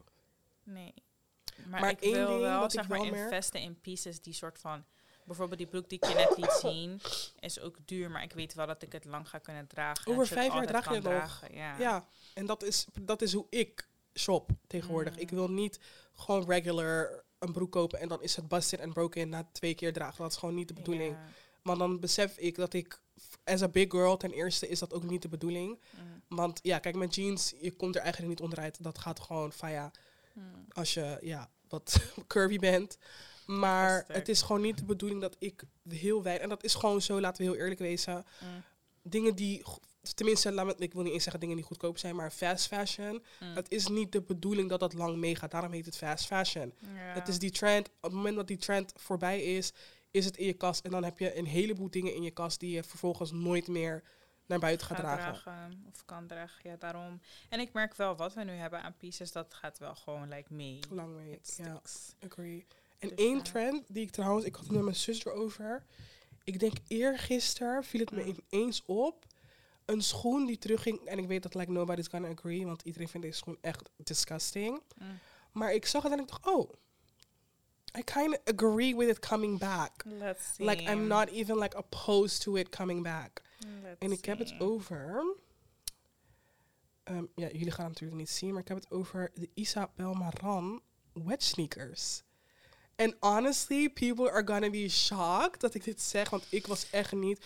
[0.63, 0.95] nee.
[1.67, 4.85] Maar, Maar ik wil wel, zeg maar, investen in pieces die soort van...
[5.25, 7.01] Bijvoorbeeld die broek die ik je net liet zien,
[7.41, 8.11] is ook duur.
[8.11, 10.05] Maar ik weet wel dat ik het lang ga kunnen dragen.
[10.07, 11.43] en Over vijf jaar draag je het nog.
[11.51, 11.79] Ja.
[11.79, 15.15] Ja, en dat is, dat is hoe ik shop tegenwoordig.
[15.15, 15.21] Mm.
[15.21, 15.81] Ik wil niet
[16.13, 19.93] gewoon regular een broek kopen en dan is het busted en broken na twee keer
[19.93, 20.23] dragen.
[20.23, 21.13] Dat is gewoon niet de bedoeling.
[21.13, 21.29] Ja.
[21.63, 23.01] Maar dan besef ik dat ik,
[23.45, 25.81] as a big girl, ten eerste is dat ook niet de bedoeling.
[25.91, 28.83] Mm, Want ja, kijk, met jeans, je komt er eigenlijk niet onderuit.
[28.83, 29.91] Dat gaat gewoon van ja,
[30.33, 30.45] mm.
[30.73, 32.99] als je ja, wat curvy bent.
[33.47, 34.19] Maar Sterk.
[34.19, 36.41] het is gewoon niet de bedoeling dat ik heel wijd...
[36.41, 38.15] En dat is gewoon zo, laten we heel eerlijk wezen.
[38.15, 38.63] Mm.
[39.03, 39.63] Dingen die...
[40.15, 43.23] Tenminste, laat me, ik wil niet eens zeggen dingen die goedkoop zijn, maar fast fashion.
[43.41, 43.55] Mm.
[43.55, 45.51] Het is niet de bedoeling dat dat lang meegaat.
[45.51, 46.73] Daarom heet het fast fashion.
[46.87, 47.89] Het is die trend.
[47.89, 49.73] Op het moment dat die trend voorbij is,
[50.11, 50.85] is het in je kast.
[50.85, 54.03] En dan heb je een heleboel dingen in je kast die je vervolgens nooit meer
[54.47, 55.85] naar buiten gaat Ga dragen.
[55.93, 57.21] Of kan dragen, ja, daarom.
[57.49, 60.53] En ik merk wel, wat we nu hebben aan pieces, dat gaat wel gewoon like
[60.55, 60.79] mee.
[60.91, 61.41] Lang mee.
[61.57, 61.83] Ja,
[62.25, 62.67] agree.
[62.99, 63.43] En Dus, één ja.
[63.43, 65.85] trend die ik trouwens, ik had het met mijn zus erover.
[66.45, 68.37] Ik denk eergisteren viel het me Mm.
[68.51, 69.25] ineens op.
[69.85, 71.01] Een schoen die terugging.
[71.05, 74.83] En ik weet dat like nobody's gonna agree, want iedereen vindt deze schoen echt disgusting.
[74.99, 75.19] Mm.
[75.53, 76.73] Maar ik zag het en ik dacht, oh,
[77.99, 80.03] I kind of agree with it coming back.
[80.05, 80.67] Let's see.
[80.67, 83.43] Like I'm not even like opposed to it coming back.
[83.83, 85.37] Let's En ik heb het over.
[87.05, 90.15] ehm, ja, jullie gaan het natuurlijk niet zien, maar ik heb het over de Isabel
[90.15, 92.23] Maran wedge sneakers.
[92.97, 97.13] En honestly, people are gonna be shocked dat ik dit zeg, want ik was echt
[97.13, 97.45] niet.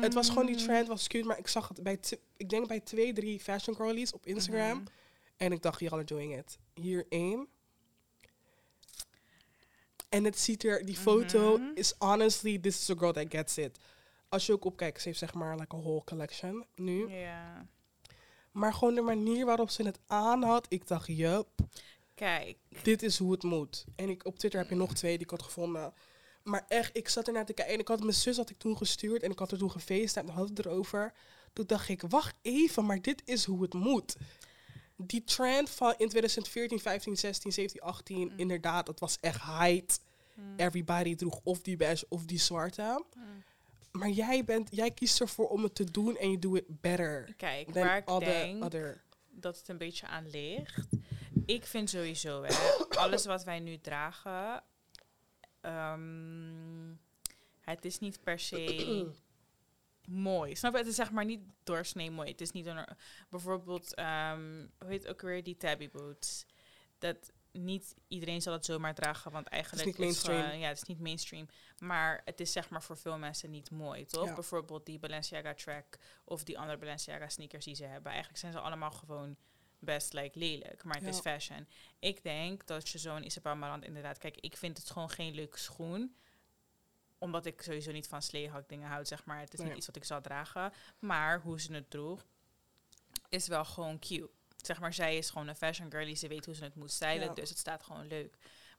[0.00, 1.98] Het was gewoon die trend, was cute, maar ik zag het bij,
[2.36, 4.78] ik denk bij twee, drie fashion girlies op Instagram.
[4.78, 4.86] Mhm.
[5.36, 6.58] En ik dacht, y'all are doing it.
[6.74, 7.48] Hier één.
[10.08, 11.70] En het ziet er, die foto Mhm.
[11.74, 13.78] is honestly, this is a girl that gets it.
[14.28, 17.08] Als je ook opkijkt, ze heeft zeg maar like a whole collection nu.
[17.08, 17.66] Ja.
[18.52, 21.48] Maar gewoon de manier waarop ze het aan had, ik dacht, yup,
[22.14, 22.56] Kijk.
[22.82, 23.84] dit is hoe het moet.
[23.96, 25.92] En ik, op Twitter heb je nog twee die ik had gevonden.
[26.42, 27.74] Maar echt, ik zat ernaar te kijken.
[27.74, 30.16] En ik had mijn zus had ik toen gestuurd en ik had er toen gefeest
[30.16, 31.12] en had het erover.
[31.52, 34.16] Toen dacht ik, wacht even, maar dit is hoe het moet.
[34.96, 38.38] Die trend van in 2014, 15, 16, 17, 18, Mm.
[38.38, 39.92] inderdaad, het was echt hype.
[40.34, 40.54] Mm.
[40.56, 43.04] Everybody droeg of die beige of die zwarte.
[43.16, 43.42] Mm.
[43.92, 47.34] Maar jij, bent, jij kiest ervoor om het te doen en je doet it better.
[47.36, 49.02] Kijk, waar ik denk other.
[49.30, 50.86] dat het een beetje aan ligt.
[51.46, 52.54] Ik vind sowieso, hè,
[53.02, 54.62] alles wat wij nu dragen,
[55.60, 56.94] ehm,
[57.60, 59.06] het is niet per se
[60.08, 60.56] mooi.
[60.56, 60.78] Snap je?
[60.78, 62.30] Het is zeg maar niet doorsnee mooi.
[62.30, 62.86] Het is niet een,
[63.30, 66.46] bijvoorbeeld, ehm hoe heet het ook weer, die tabby boots.
[66.98, 70.42] Dat niet iedereen zal het zomaar dragen, want eigenlijk niet mainstream.
[70.42, 71.48] gewoon- ja, het is niet mainstream.
[71.78, 74.26] Maar het is zeg maar voor veel mensen niet mooi, toch?
[74.28, 74.34] Ja.
[74.34, 78.10] Bijvoorbeeld die Balenciaga track of die andere Balenciaga sneakers die ze hebben.
[78.10, 79.36] Eigenlijk zijn ze allemaal gewoon
[79.84, 81.68] best like lelijk, maar het is fashion.
[81.98, 85.58] Ik denk dat je zo'n Isabel Marant inderdaad, kijk, ik vind het gewoon geen leuke
[85.58, 86.16] schoen
[87.18, 89.40] omdat ik sowieso niet van sleehak dingen houd, zeg maar.
[89.40, 89.68] Het is Nee.
[89.68, 90.72] niet iets wat ik zou dragen.
[90.98, 92.24] Maar hoe ze het droeg,
[93.28, 94.30] is wel gewoon cute.
[94.56, 96.14] Zeg maar, zij is gewoon een fashion girlie.
[96.14, 97.34] Ze weet hoe ze het moet stylen, Ja.
[97.34, 98.36] dus het staat gewoon leuk.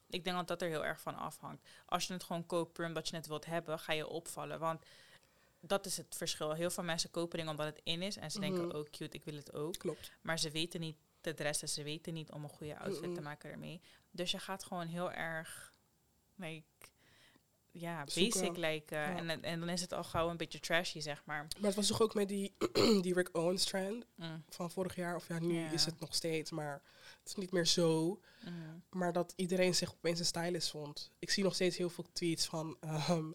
[0.09, 1.67] Ik denk dat dat er heel erg van afhangt.
[1.85, 4.59] Als je het gewoon koopt omdat je het wilt hebben, ga je opvallen.
[4.59, 4.85] Want
[5.67, 6.51] dat is het verschil.
[6.53, 8.17] Heel veel mensen kopen dingen omdat het in is.
[8.17, 8.75] En ze denken, Mhm.
[8.75, 9.73] oh cute, ik wil het ook.
[9.77, 10.11] Klopt.
[10.21, 13.07] Maar ze weten niet de dress en ze weten niet om een goede outfit te
[13.09, 13.23] Mm-mm.
[13.23, 13.81] maken ermee.
[14.11, 15.73] Dus je gaat gewoon heel erg,
[16.35, 16.63] like,
[17.71, 18.39] ja, Zoeken.
[18.39, 18.97] basic lijken.
[18.97, 19.17] Ja.
[19.17, 21.47] En, en dan is het al gauw een beetje trashy, zeg maar.
[21.59, 22.55] Maar het was toch ook met die,
[23.01, 25.15] die Rick Owens trend Mm, van vorig jaar.
[25.15, 26.81] Of ja, nu is het nog steeds, maar
[27.19, 28.21] het is niet meer zo.
[28.45, 28.83] mm.
[28.89, 31.11] Maar dat iedereen zich opeens een stylist vond.
[31.19, 33.31] Ik zie nog steeds heel veel tweets van ehm,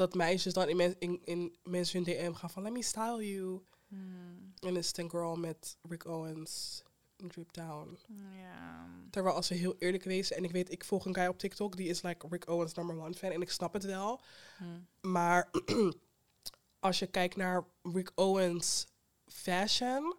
[0.00, 3.32] dat meisjes dan in, men, in, in mensen hun DM gaan van let me style
[3.32, 3.60] you.
[3.88, 6.82] Mm, En is het een girl met Rick Owens
[7.16, 7.98] drip down.
[8.40, 8.88] ja.
[9.10, 11.76] Terwijl als we heel eerlijk wezen, en ik weet, ik volg een guy op TikTok,
[11.76, 13.30] die is like Rick Owens number one fan.
[13.30, 14.20] En ik snap het wel.
[14.58, 15.50] Mm, Maar
[16.78, 18.86] als je kijkt naar Rick Owens
[19.26, 20.14] fashion,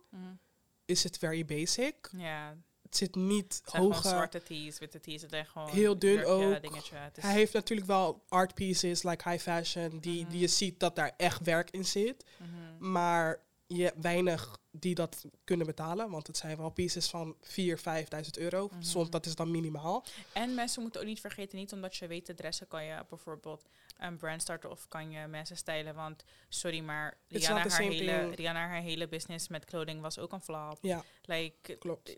[0.86, 2.10] is het very basic.
[2.18, 2.58] Ja,
[2.92, 4.08] Het zit niet het hoge...
[4.08, 5.22] zwarte tees, witte tees.
[5.22, 6.62] Het gewoon Heel dun jurkje, ook.
[6.62, 6.98] Dingetje.
[7.16, 10.96] Is, Hij heeft natuurlijk wel art pieces, like high fashion, die, die je ziet dat
[10.96, 12.26] daar echt werk in zit.
[12.38, 12.92] mhm.
[12.92, 17.42] Maar je hebt weinig die dat kunnen betalen, want het zijn wel pieces van 4.000,
[17.56, 18.68] 5.000 euro.
[18.68, 18.82] Mhm.
[18.82, 20.06] Soms dat is dan minimaal.
[20.34, 23.66] En mensen moeten ook niet vergeten, niet omdat je weet te dressen, kan je bijvoorbeeld
[23.98, 25.96] een brand starten of kan je mensen stylen.
[25.96, 28.30] Want sorry, maar Rihanna haar, hele.
[28.30, 30.78] Rihanna haar hele business met kleding was ook een flop.
[30.82, 32.18] Ja, Like, klopt.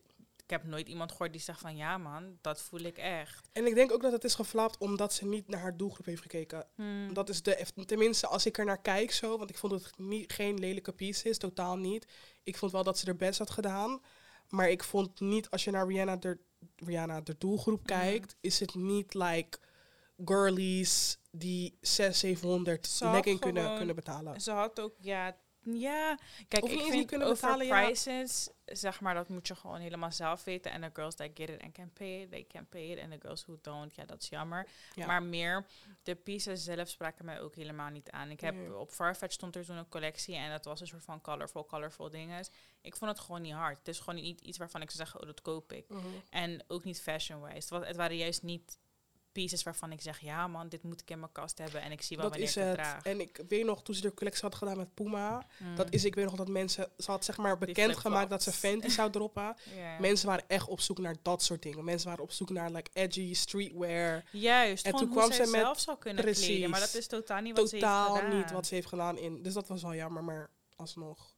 [0.53, 3.49] Ik heb nooit iemand gehoord die zegt van ja man, dat voel ik echt.
[3.51, 6.21] En ik denk ook dat het is geflapt omdat ze niet naar haar doelgroep heeft
[6.21, 6.65] gekeken.
[6.75, 7.13] Hmm.
[7.13, 10.33] Dat is de, tenminste als ik er naar kijk zo, want ik vond het niet,
[10.33, 12.07] geen lelijke pieces, totaal niet.
[12.43, 14.01] Ik vond wel dat ze er best had gedaan.
[14.49, 16.39] Maar ik vond niet, als je naar Rihanna de,
[16.75, 19.57] Rihanna de doelgroep kijkt, is het niet like
[20.25, 24.41] girlies die 600, 700 Ze had legging kunnen, kunnen betalen.
[24.41, 26.17] Ze had ook, ja, ja.
[26.47, 27.83] Kijk, Of ik vind kunnen over betalen, ja.
[27.85, 30.71] prices, zeg maar, dat moet je gewoon helemaal zelf weten.
[30.71, 32.97] En de girls that get it and can pay it, they can pay it.
[32.97, 34.67] En de girls who don't, ja, dat is jammer.
[34.95, 35.05] Ja.
[35.05, 35.65] Maar meer,
[36.03, 38.29] de pieces zelf spraken mij ook helemaal niet aan.
[38.31, 38.77] Ik heb, Nee.
[38.77, 42.09] op Farfetch stond er toen een collectie en dat was een soort van colorful, colorful
[42.09, 42.45] dingen.
[42.81, 43.77] Ik vond het gewoon niet hard.
[43.77, 45.89] Het is gewoon niet iets waarvan ik zou zeggen, oh, dat koop ik.
[45.89, 46.01] Mhm.
[46.29, 47.75] En ook niet fashion-wise.
[47.75, 48.77] Het waren juist niet
[49.33, 52.01] pieces waarvan ik zeg, ja man, dit moet ik in mijn kast hebben en ik
[52.01, 53.03] zie wel Dat wanneer is ik het draag.
[53.03, 55.75] En ik weet nog, toen ze de collectie had gedaan met Puma, Mm.
[55.75, 58.51] dat is, ik weet nog dat mensen, ze had zeg maar bekend gemaakt dat ze.
[58.51, 59.55] Fenty zou droppen.
[59.99, 61.83] Mensen waren echt op zoek naar dat soort dingen.
[61.83, 64.23] Mensen waren op zoek naar like edgy streetwear.
[64.31, 66.45] Juist, En toen kwam ze met- zelf zou kunnen Precies.
[66.45, 66.69] kleden.
[66.69, 68.37] Maar dat is totaal niet wat ze heeft gedaan.
[68.37, 69.41] niet wat ze heeft gedaan in.
[69.41, 71.35] Dus dat was wel jammer, maar alsnog.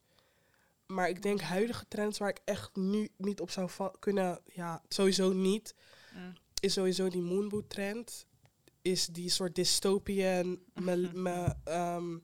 [0.86, 5.34] Maar ik denk huidige trends waar ik echt nu niet op zou kunnen, ja, sowieso
[5.34, 5.75] niet,
[6.13, 6.34] Mm.
[6.65, 8.25] Is sowieso die moonboot trend.
[8.82, 12.17] Is die soort dystopian me, me, ehm,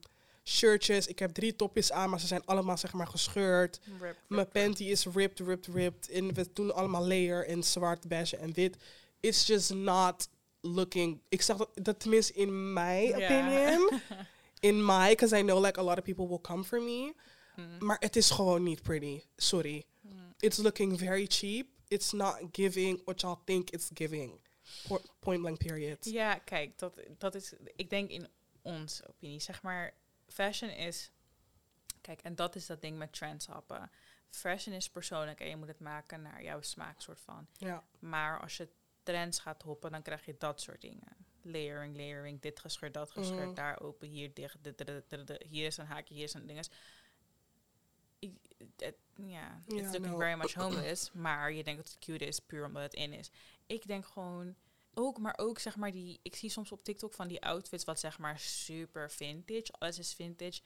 [0.44, 1.06] shirtjes.
[1.06, 3.80] Ik heb drie topjes aan, maar ze zijn allemaal zeg maar gescheurd.
[3.84, 6.08] Rip, rip, Mijn panty is ripped, ripped, ripped.
[6.10, 8.76] En we doen allemaal layer in zwart, beige en wit.
[9.20, 10.28] It's just not
[10.60, 11.20] looking...
[11.28, 13.14] Ik zeg dat, dat tenminste in my Ja.
[13.16, 13.90] opinion.
[14.60, 17.12] In my, because I know like a lot of people will come for me.
[17.56, 17.64] Mm.
[17.86, 19.22] Maar het is gewoon niet pretty.
[19.36, 19.84] Sorry.
[20.00, 20.34] Mm.
[20.38, 21.66] It's looking very cheap.
[21.92, 24.40] It's not giving what y'all think it's giving.
[24.88, 26.04] Po- Point blank period.
[26.04, 28.28] Ja, kijk, dat, dat is, ik denk in
[28.62, 29.94] onze opinie, zeg maar,
[30.26, 31.10] fashion is,
[32.00, 33.90] kijk, en dat is dat ding met trends happen.
[34.30, 37.46] Fashion is persoonlijk en je moet het maken naar jouw smaak, soort van.
[37.56, 37.84] Ja.
[37.98, 38.68] Maar als je
[39.02, 41.16] trends gaat hoppen, dan krijg je dat soort dingen.
[41.42, 43.54] Layering, layering, dit gescheurd, dat gescheurd, Mhm.
[43.54, 44.84] daar open, hier dicht, dit,
[45.48, 46.70] hier is een haakje, hier is een dinges.
[48.18, 48.38] Ik-
[48.76, 50.18] het- Ja, it's looking no.
[50.18, 53.30] very much homeless, maar je denkt dat het cute is, puur omdat het in is.
[53.66, 54.54] Ik denk gewoon,
[54.94, 58.00] ook, maar ook zeg maar die, ik zie soms op TikTok van die outfits wat
[58.00, 60.60] zeg maar super vintage, alles is vintage.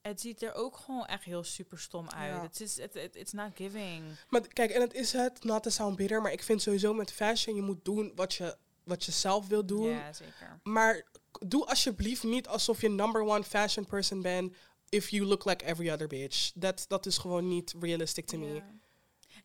[0.00, 2.34] Het ziet er ook gewoon echt heel super stom uit.
[2.34, 2.42] Ja.
[2.42, 4.04] Het is, het, het, it's not giving.
[4.28, 7.12] Maar kijk, en het is het, not to sound bitter, maar ik vind sowieso met
[7.12, 9.88] fashion, je moet doen wat je, wat je zelf wil doen.
[9.88, 10.60] Ja, zeker.
[10.62, 11.04] Maar
[11.46, 14.54] doe alsjeblieft niet alsof je number one fashion person bent
[14.88, 16.52] if you look like every other bitch.
[16.54, 18.62] Dat, dat is gewoon niet realistic to me.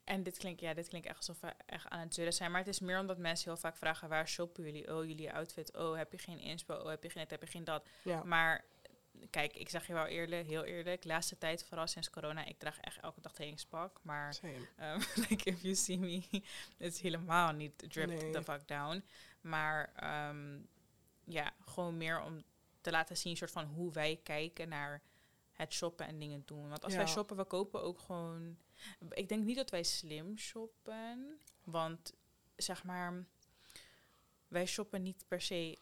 [0.04, 2.52] En dit klinkt, ja, dit klinkt echt alsof we echt aan het zullen zijn.
[2.52, 4.96] Maar het is meer omdat mensen heel vaak vragen, waar shoppen jullie?
[4.96, 5.78] Oh, jullie outfit.
[5.78, 6.76] Oh, heb je geen inspo?
[6.76, 7.88] Oh, heb je geen dit, heb je geen dat?
[8.04, 8.24] Ja.
[8.24, 8.66] Maar
[9.30, 11.04] kijk, ik zeg je wel eerlijk, heel eerlijk.
[11.04, 14.00] Laatste tijd, vooral sinds corona, ik draag echt elke dag trainingspak.
[14.04, 14.38] Maar
[14.80, 15.00] um,
[15.30, 16.22] like if you see me,
[16.78, 18.32] het is helemaal niet drip Nee.
[18.32, 19.04] the fuck down.
[19.42, 20.60] Maar ehm,
[21.24, 22.44] ja, gewoon meer om
[22.82, 25.02] te laten zien soort van hoe wij kijken naar
[25.62, 26.70] het shoppen en dingen doen.
[26.70, 28.58] Want als wij shoppen, we kopen ook gewoon...
[29.10, 31.40] Ik denk niet dat wij slim shoppen.
[31.64, 32.14] Want
[32.56, 33.26] zeg maar,
[34.48, 35.78] wij shoppen niet per se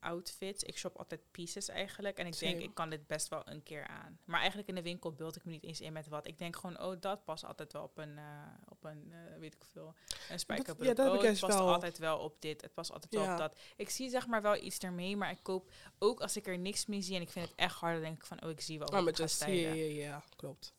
[0.00, 0.62] outfits.
[0.62, 2.18] Ik shop altijd pieces eigenlijk.
[2.18, 4.18] En ik denk, ik kan dit best wel een keer aan.
[4.24, 6.26] Maar eigenlijk in de winkel beeld ik me niet eens in met wat.
[6.26, 8.24] Ik denk gewoon, oh, dat past altijd wel op een, eh,
[8.68, 9.94] op een eh, weet ik veel,
[10.28, 10.86] een spijkerbroek.
[10.88, 11.72] ja, dat heb oh, ik het past wel.
[11.72, 12.60] altijd wel op dit.
[12.60, 13.58] Het past altijd wel op dat.
[13.76, 16.86] Ik zie zeg maar wel iets ermee, maar ik koop ook als ik er niks
[16.86, 18.78] mee zie en ik vind het echt hard, dan denk ik van, oh, ik zie
[18.78, 20.76] wel Oh, hoe maar ik ga ja, ja, ja, klopt.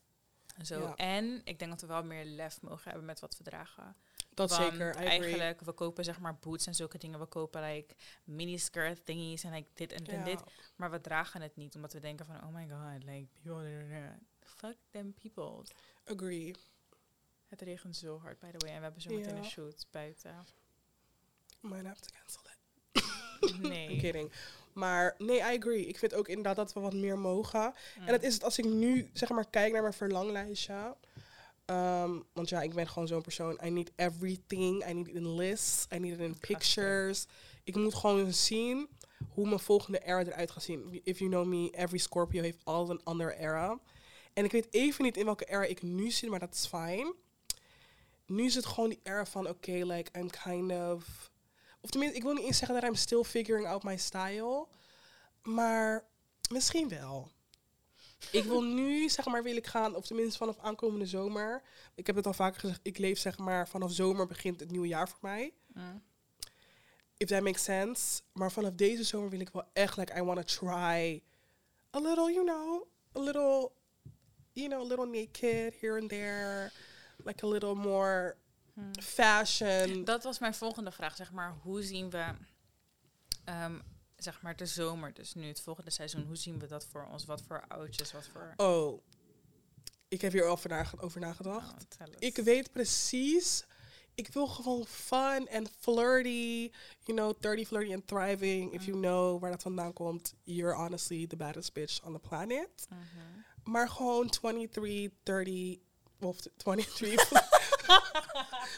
[0.63, 0.79] Zo.
[0.79, 0.95] Ja.
[0.95, 3.95] En ik denk dat we wel meer lef mogen hebben met wat we dragen.
[4.47, 5.07] Dat Want zeker, I agree.
[5.09, 7.19] eigenlijk, we kopen zeg maar boots en zulke dingen.
[7.19, 10.23] We kopen like miniskirt thingies en like dit en, en Ja.
[10.23, 10.43] dit.
[10.75, 14.75] Maar we dragen het niet, omdat we denken van, oh my god, like, people, fuck
[14.91, 15.63] them people.
[16.05, 16.55] Agree.
[17.47, 18.69] Het regent zo hard, by the way.
[18.69, 19.37] En we hebben zo meteen Ja.
[19.39, 20.45] een shoot buiten.
[21.61, 22.57] Might have to cancel it.
[23.55, 23.99] I'm Nee.
[23.99, 24.31] kidding.
[24.73, 25.85] Maar nee, I agree.
[25.85, 27.73] Ik vind ook inderdaad dat we wat meer mogen.
[27.99, 28.05] Mm.
[28.05, 30.95] En dat is het als ik nu zeg maar kijk naar mijn verlanglijstje.
[31.69, 33.59] Ehm, want ja, ik ben gewoon zo'n persoon.
[33.63, 34.89] I need everything.
[34.89, 35.85] I need it in lists.
[35.93, 37.25] I need it in pictures.
[37.63, 38.89] Ik moet gewoon zien
[39.29, 41.01] hoe mijn volgende era eruit gaat zien.
[41.03, 43.79] If you know me, every Scorpio heeft al een andere era.
[44.33, 47.13] En ik weet even niet in welke era ik nu zit, maar dat is fijn.
[48.25, 51.31] Nu is het gewoon die era van, oké, like, I'm kind of...
[51.81, 54.67] Of tenminste, ik wil niet eens zeggen dat I'm still figuring out my style.
[55.43, 56.05] Maar
[56.51, 57.31] misschien wel.
[58.31, 61.61] Ik wil nu, zeg maar, wil ik gaan, of tenminste vanaf aankomende zomer.
[61.95, 64.87] Ik heb het al vaker gezegd, ik leef zeg maar, vanaf zomer begint het nieuwe
[64.87, 65.53] jaar voor mij.
[65.73, 66.03] Mm.
[67.17, 68.21] If that makes sense.
[68.33, 71.23] Maar vanaf deze zomer wil ik wel echt, like, I want to try
[71.95, 73.71] a little, you know, a little,
[74.51, 76.71] you know, a little naked here and there.
[77.23, 78.35] Like a little more
[78.73, 78.91] Hmm.
[79.01, 80.03] fashion.
[80.03, 81.55] Dat was mijn volgende vraag, zeg maar.
[81.61, 82.25] Hoe zien we,
[83.45, 83.79] ehm,
[84.19, 87.25] zeg maar, de zomer, dus nu het volgende seizoen, hoe zien we dat voor ons?
[87.25, 88.53] Wat voor oudjes, wat voor...
[88.57, 89.01] Oh,
[90.07, 91.97] ik heb hier al over, nage- over nagedacht.
[92.01, 92.07] Oh.
[92.19, 93.63] Ik weet precies.
[94.15, 96.71] Ik wil gewoon fun en flirty.
[97.03, 98.73] You know, 30, flirty and thriving.
[98.73, 99.01] If you Mm.
[99.03, 102.69] know waar dat vandaan komt, you're honestly the baddest bitch on the planet.
[102.89, 103.01] Mhm.
[103.71, 105.77] Maar gewoon 23, 30,
[106.19, 107.31] of 23,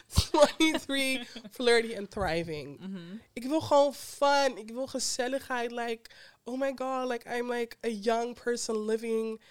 [0.08, 2.80] 23, flirty and thriving.
[2.80, 2.98] Mhm.
[3.34, 4.58] Ik wil gewoon fun.
[4.58, 5.72] Ik wil gezelligheid.
[5.72, 6.10] Like,
[6.44, 9.42] oh my god, like I'm like a young person living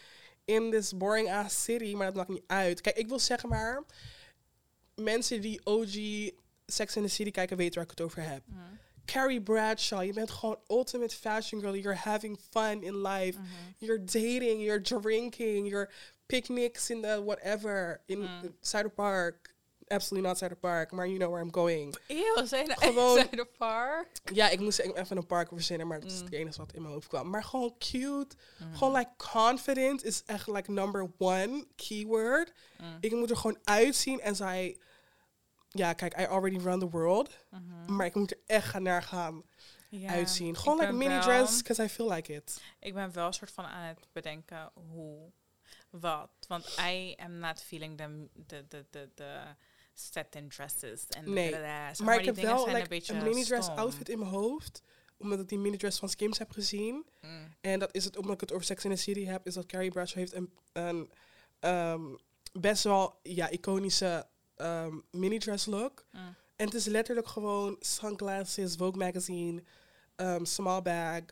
[0.45, 1.95] in this boring ass city.
[1.95, 2.81] Maar dat maakt niet uit.
[2.81, 3.85] Kijk, ik wil zeggen maar,
[4.95, 5.95] mensen die OG
[6.67, 8.43] Sex in the City kijken weten waar ik het over heb.
[8.47, 8.59] Mhm.
[9.05, 11.75] Carrie Bradshaw, je bent gewoon ultimate fashion girl.
[11.75, 13.39] You're having fun in life.
[13.39, 13.47] Mhm.
[13.79, 15.91] You're dating, you're drinking, you're
[16.31, 18.01] picnics in the whatever.
[18.07, 18.57] In Mm.
[18.61, 19.55] Cider Park.
[19.87, 21.97] Absolutely not Park, maar you know where I'm going.
[22.07, 24.07] Eeuw, zijn Gewoon-?
[24.33, 26.25] Ja, ik moest even een park verzinnen, maar dat is Mm.
[26.25, 27.31] het enige wat in mijn hoofd kwam.
[27.31, 28.37] Maar gewoon cute.
[28.59, 28.75] Mhm.
[28.77, 32.53] Gewoon like confident is echt like number one keyword.
[32.81, 32.97] Mm.
[33.01, 34.79] Ik moet er gewoon uitzien en zij...
[35.69, 37.31] Ja, kijk, I already run the world.
[37.51, 37.95] Mhm.
[37.95, 39.43] Maar ik moet er echt gaan naar gaan
[39.89, 40.57] Ja, uitzien.
[40.57, 42.63] Gewoon like mini dress, because I feel like it.
[42.81, 45.33] Ik ben wel een soort van aan het bedenken hoe,
[45.91, 46.31] wat.
[46.49, 49.41] Want I am not feeling the, the, the, the, the
[49.95, 51.07] satin dresses.
[51.09, 51.51] En Nee.
[51.51, 53.79] Zeg maar ik heb wel like, een beetje een mini dress stom.
[53.79, 54.83] outfit in mijn hoofd.
[55.17, 57.07] Omdat ik die mini dress van Skims heb gezien.
[57.21, 57.55] Mm.
[57.61, 59.67] En dat is het, omdat ik het over Sex in the City heb, is dat
[59.67, 61.11] Carrie Bradshaw heeft een, een
[61.59, 62.03] ehm,
[62.53, 64.27] best wel ja, iconische
[64.57, 66.05] ehm, mini dress look.
[66.11, 66.35] Mm.
[66.57, 69.63] En het is letterlijk gewoon sunglasses, Vogue magazine,
[70.17, 71.23] ehm, small bag.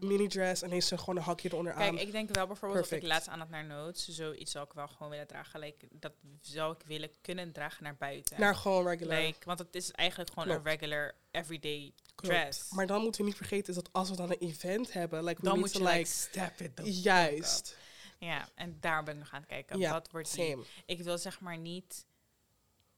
[0.00, 1.94] Mini dress en heeft ze gewoon een hakje eronder aan.
[1.94, 3.12] Kijk, ik denk wel bijvoorbeeld dat ik Perfect.
[3.12, 4.08] laatst aan had naar notes.
[4.08, 5.60] Zoiets zou ik wel gewoon willen dragen.
[5.60, 8.40] Like, dat zou ik willen kunnen dragen naar buiten.
[8.40, 9.20] Naar gewoon regular.
[9.20, 10.60] like, want het is eigenlijk gewoon Klopt.
[10.66, 12.34] een regular everyday Klopt.
[12.34, 12.70] dress.
[12.70, 15.40] Maar dan moeten we niet vergeten is dat als we dan een event hebben, like
[15.40, 17.76] we dan moet je like, like, step it the juist.
[18.18, 19.78] Ja, en daar ben ik nog aan het kijken.
[19.78, 20.50] Ja, Wat wordt die?
[20.50, 20.64] Same.
[20.86, 22.06] Ik wil zeg maar niet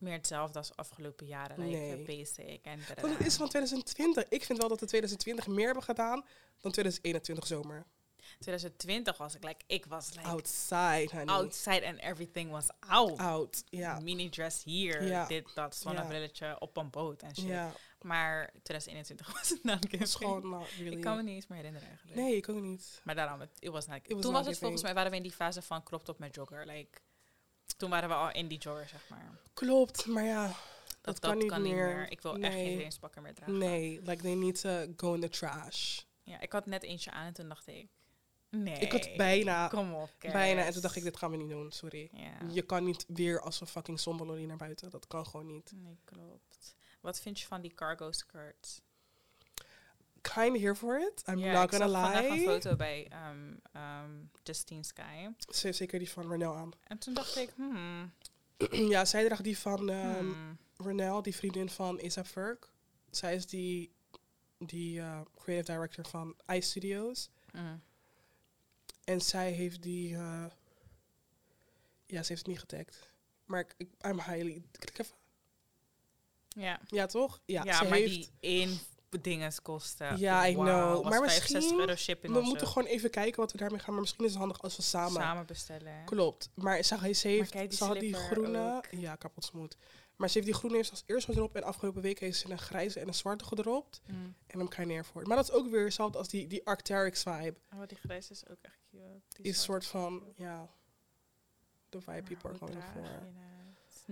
[0.02, 1.58] meer hetzelfde als afgelopen jaren.
[1.58, 2.04] Like Nee.
[2.04, 4.28] basic en het is van 2020.
[4.28, 6.24] Ik vind wel dat we 2020 meer hebben gedaan
[6.60, 7.86] dan 2021 zomer.
[8.38, 11.26] 2020 was ik like, ik was like Outside, honey.
[11.26, 13.18] outside and everything was out.
[13.18, 14.00] Out, ja.
[14.00, 17.80] Mini dress hier, dit, dat, zonnebrilletje op een boot en shit.
[18.00, 20.64] Maar 2021 was het namelijk is gewoon...
[20.78, 20.96] really...
[20.96, 22.20] Ik kan me niet eens meer herinneren eigenlijk.
[22.20, 23.00] Nee, ik ook niet.
[23.04, 25.22] Maar daarom, het it was It was Toen was het volgens mij, waren we in
[25.22, 26.66] die fase van crop top met jogger.
[26.66, 27.00] Like,
[27.76, 29.38] toen waren we al in die jogger, zeg maar.
[29.54, 30.50] Klopt, maar ja,
[31.00, 32.10] dat, kan, niet, meer.
[32.10, 33.58] Ik wil echt geen jeanspakken meer dragen.
[33.58, 36.00] Nee, like they need to go in the trash.
[36.22, 37.88] Ja, ik had net eentje aan en toen dacht ik,
[38.56, 38.78] Nee.
[38.78, 40.64] Ik had bijna, Kom op, bijna.
[40.64, 42.10] En toen dacht ik, dit gaan we niet doen, sorry.
[42.12, 42.38] Ja.
[42.50, 44.90] Je kan niet weer als een fucking somberlolly naar buiten.
[44.90, 45.72] Dat kan gewoon niet.
[45.74, 46.74] Nee, klopt.
[47.00, 48.80] Wat vind je van die cargo skirts?
[50.22, 51.22] Kind here for it.
[51.28, 52.46] I'm ja, not ik gonna zag vandaag een lie.
[52.46, 55.28] foto bij um, um, Justine Sky.
[55.48, 56.70] Ze heeft zeker die van Renel aan.
[56.82, 58.12] En toen dacht ik, hmm,
[58.94, 60.58] ja, zij draagt die van hmm.
[60.76, 62.72] Renel, die vriendin van A$AP Ferg.
[63.10, 63.92] Zij is die,
[64.58, 67.20] die eh, creative director van iStudios.
[67.20, 67.30] Studios.
[67.52, 67.82] Mm.
[69.04, 70.14] En zij heeft die...
[70.14, 70.44] eh,
[72.06, 73.10] ja, ze heeft het niet getagd.
[73.44, 74.62] Maar ik, ik, I'm highly...
[74.70, 75.16] Klik even.
[76.48, 77.40] Ja, Ja, toch?
[77.44, 78.14] Ja, ja, ze maar heeft...
[78.14, 78.78] die één
[79.20, 80.18] dinges kosten.
[80.18, 81.04] Ja, I Wauw, know.
[81.04, 83.92] Maar 65 misschien- euro shipping We moeten gewoon even kijken wat we daarmee gaan.
[83.92, 85.12] Maar misschien is het handig als we samen...
[85.22, 86.04] samen bestellen.
[86.04, 86.50] Klopt.
[86.54, 88.76] Maar ze, ze, heeft, die ze had die groene...
[88.76, 88.86] ook.
[88.90, 89.76] Ja, kapot smooth.
[90.16, 91.54] Maar ze heeft die groene eerst als eerste gedropt.
[91.54, 94.00] En afgelopen week heeft ze een grijze en een zwarte gedropt.
[94.06, 94.34] Mm.
[94.46, 95.26] En hem kind neer voor.
[95.26, 97.54] Maar dat is ook weer hetzelfde als die, die Arcteryx vibe.
[97.74, 99.20] Oh, die grijs is ook echt cute.
[99.28, 100.22] Die Is een soort van...
[100.36, 100.68] Ja...
[101.88, 102.68] De vibe Maar people are hoe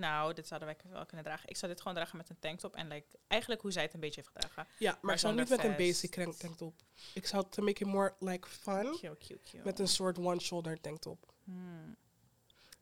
[0.01, 1.49] Nou, dit zouden wij wel kunnen dragen.
[1.49, 2.75] Ik zou dit gewoon dragen met een tanktop.
[2.77, 4.67] En like, eigenlijk hoe zij het een beetje heeft gedragen.
[4.79, 6.75] Ja, maar, Maar ik zou niet met een basic tank tanktop.
[7.15, 8.85] Ik zou het to make it more like fun.
[8.91, 9.65] Cute, cute, cute.
[9.65, 11.33] Met een soort one-shoulder tanktop.
[11.45, 11.97] Hmm.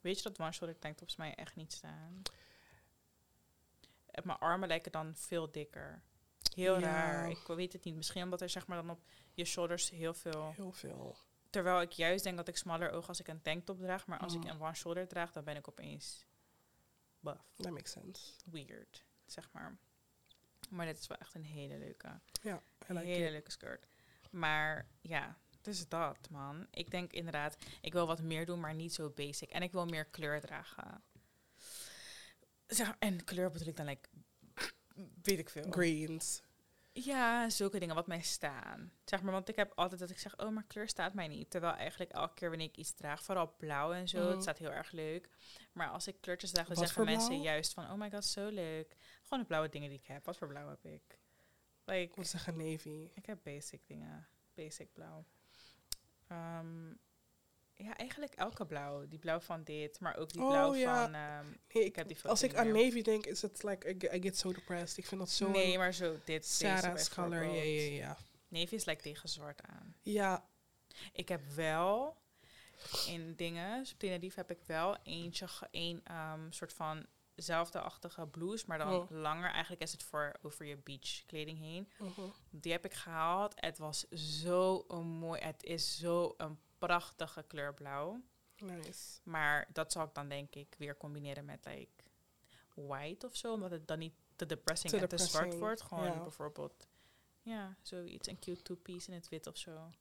[0.01, 2.21] Weet je dat one-shoulder tanktops mij echt niet staan?
[4.11, 6.01] Eh, Mijn armen lijken dan veel dikker.
[6.55, 6.85] Heel Ja.
[6.85, 7.29] raar.
[7.29, 7.95] Ik weet het niet.
[7.95, 8.99] Misschien omdat er zeg maar dan op
[9.33, 10.51] je shoulders heel veel...
[10.55, 11.17] Heel veel.
[11.49, 14.05] Terwijl ik juist denk dat ik smaller oog als ik een tanktop draag.
[14.07, 14.41] Maar als Mm.
[14.43, 16.25] ik een one-shoulder draag, dan ben ik opeens
[17.19, 17.41] buff.
[17.55, 18.31] That makes sense.
[18.45, 19.77] Weird, zeg maar.
[20.69, 23.31] Maar dit is wel echt een hele leuke, Ja, like hele it.
[23.31, 23.87] leuke skirt.
[24.31, 26.67] Maar ja, dus dat, man.
[26.71, 29.49] Ik denk inderdaad, ik wil wat meer doen, maar niet zo basic.
[29.49, 31.03] En ik wil meer kleur dragen.
[32.67, 34.09] Zeg, en kleur bedoel ik dan, like,
[35.21, 35.71] weet ik veel.
[35.71, 36.41] Greens.
[36.91, 38.91] Ja, zulke dingen wat mij staan.
[39.05, 41.49] Zeg maar, want ik heb altijd dat ik zeg, oh, maar kleur staat mij niet.
[41.49, 44.29] Terwijl eigenlijk elke keer wanneer ik iets draag, vooral blauw en zo, Mhm.
[44.31, 45.29] het staat heel erg leuk.
[45.73, 47.43] Maar als ik kleurtjes draag, dan Wat zeggen mensen blauw?
[47.43, 48.95] juist van, oh my god, zo leuk.
[49.23, 50.25] Gewoon de blauwe dingen die ik heb.
[50.25, 51.19] Wat voor blauw heb ik?
[51.85, 53.09] Like, Ik zeggen navy.
[53.13, 54.27] ik heb basic dingen.
[54.53, 55.25] Basic blauw.
[56.27, 56.93] Ehm,
[57.83, 59.07] ja, eigenlijk elke blauw.
[59.07, 61.01] Die blauw van dit, maar ook die Oh, blauw ja.
[61.01, 61.11] van...
[61.73, 64.21] Nee, ik heb die als ik aan navy denk, is het like, I get, I
[64.21, 64.97] get so depressed.
[64.97, 66.45] Ik vind dat zo nee, maar zo dit.
[66.45, 67.43] Sarah's color.
[67.45, 68.17] Ja, ja, ja.
[68.47, 69.95] Navy is like tegen zwart aan.
[70.01, 70.45] Ja,
[71.13, 72.17] Ik heb wel
[73.07, 77.05] in dingen, op Tenerife heb ik wel eentje, een ehm, soort van
[77.35, 79.09] zelfde-achtige blouse, maar dan Oh.
[79.11, 79.51] langer.
[79.51, 81.89] Eigenlijk is het voor over je beach kleding heen.
[81.97, 82.21] mhm.
[82.49, 83.53] Die heb ik gehaald.
[83.55, 88.21] Het was zo een mooi, het is zo een prachtige kleur blauw.
[88.57, 89.19] nice.
[89.23, 92.03] Maar dat zal ik dan denk ik weer combineren met like
[92.73, 95.81] white of zo, omdat het dan niet te depressing Te en te zwart wordt.
[95.81, 96.21] Gewoon ja.
[96.21, 96.87] bijvoorbeeld,
[97.41, 99.91] ja, zoiets, een cute two-piece in het wit of zo.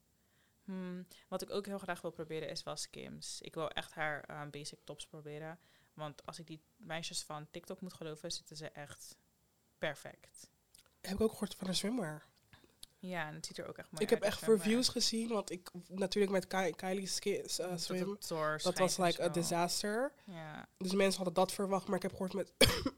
[0.65, 3.41] Hmm, Wat ik ook heel graag wil proberen is wel Skims.
[3.41, 5.59] Ik wil echt haar eh, basic tops proberen.
[5.95, 9.17] Want als ik die meisjes van TikTok moet geloven, zitten ze echt
[9.79, 10.51] perfect.
[11.01, 12.27] Heb ik ook gehoord van een swimwear.
[13.01, 14.23] Ja, en het ziet er ook echt mooi ik uit.
[14.23, 14.57] heb echt maar.
[14.57, 18.17] reviews gezien, want ik natuurlijk met Kylie's uh, Dat swim.
[18.63, 20.13] Dat was like a disaster.
[20.25, 20.69] Ja.
[20.79, 22.53] Dus mensen hadden dat verwacht, maar ik heb gehoord met,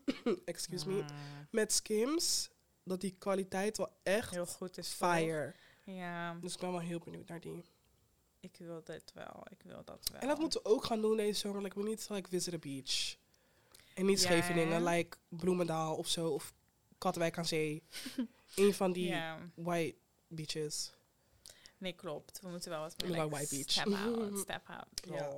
[0.45, 1.07] excuse me, Mm,
[1.51, 2.51] met Skims,
[2.85, 4.97] dat die kwaliteit wel echt heel goed is.
[4.97, 5.09] toch?
[5.09, 5.55] fire.
[5.85, 7.65] Ja, Dus ik ben wel heel benieuwd naar die.
[8.41, 9.43] ik wil dit wel.
[9.51, 10.21] Ik wil dat wel.
[10.21, 11.63] En dat moeten we ook gaan doen deze zomer.
[11.63, 13.17] Like, we need to like visit a beach.
[13.95, 16.29] En niet Ja, Scheveningen, like Bloemendaal of zo.
[16.31, 16.53] Of
[17.01, 17.83] Katwijk aan Zee.
[18.57, 19.15] Een van die
[19.55, 19.97] white
[20.29, 20.93] beaches.
[21.79, 22.41] nee, klopt.
[22.41, 23.71] We moeten wel wat meer Like White Beach.
[23.71, 25.01] step out, step out.
[25.05, 25.31] Ja.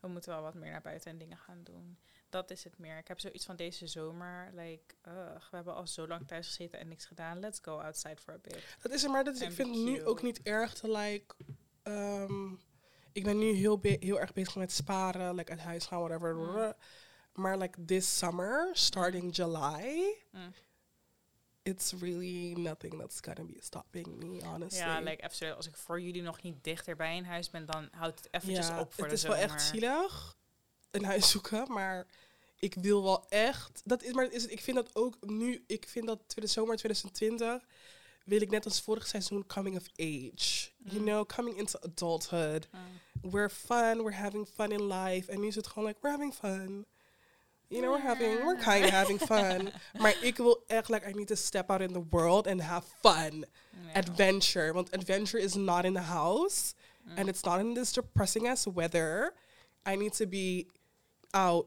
[0.00, 1.98] We moeten wel wat meer naar buiten en dingen gaan doen.
[2.28, 2.98] Dat is het meer.
[2.98, 6.78] Ik heb zoiets van deze zomer, like, ugh, we hebben al zo lang thuis gezeten
[6.78, 7.40] en niks gedaan.
[7.40, 8.76] Let's go outside for a bit.
[8.82, 11.34] Dat is er, maar dat is, ik vind het nu ook niet erg te like...
[11.82, 12.52] ehm,
[13.12, 16.34] ik ben nu heel, heel erg bezig met sparen, like uit huis gaan, whatever.
[16.34, 16.72] Mm.
[17.32, 20.52] Maar like this summer, starting July, Mm.
[21.62, 24.78] It's really nothing that's gonna be stopping me, honestly.
[24.86, 27.88] Ja, like, even als ik voor jullie nog niet dichter bij een huis ben, dan
[27.92, 29.36] houdt het eventjes ja, op voor het de is zomer.
[29.38, 30.36] wel echt zielig,
[30.90, 32.06] een huis zoeken, maar
[32.56, 33.80] ik wil wel echt...
[33.84, 36.76] Dat is, maar is het, ik vind dat ook nu, ik vind dat de zomer
[36.76, 37.66] 2020
[38.24, 40.70] wil ik net als vorig seizoen coming of age.
[40.76, 41.04] You Mm.
[41.04, 42.68] know, coming into adulthood.
[42.72, 43.30] Mm.
[43.30, 45.30] We're fun, we're having fun in life.
[45.30, 46.86] En nu is het gewoon like, we're having fun.
[47.72, 49.72] You know, we're having, we're kind of having fun.
[49.98, 52.86] maar ik wil echt, like, I need to step out in the world and have
[53.00, 53.44] fun.
[53.94, 54.72] Adventure.
[54.72, 56.74] Want adventure is not in the house.
[57.08, 57.18] Mm.
[57.18, 59.32] And it's not in this depressing ass weather.
[59.86, 60.66] I need to be
[61.32, 61.66] out,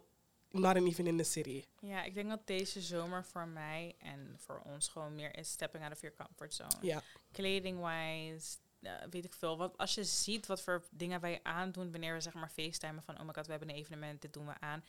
[0.54, 1.66] not even in the city.
[1.80, 5.84] Ja, ik denk dat deze zomer voor mij en voor ons gewoon meer is stepping
[5.84, 6.76] out of your comfort zone.
[6.82, 7.02] Ja.
[7.32, 9.58] Kleding-wise, eh, weet ik veel.
[9.58, 13.20] Want als je ziet wat voor dingen wij aandoen wanneer we zeg maar facetimen van,
[13.20, 14.84] oh my god, we hebben een evenement, dit doen we aan.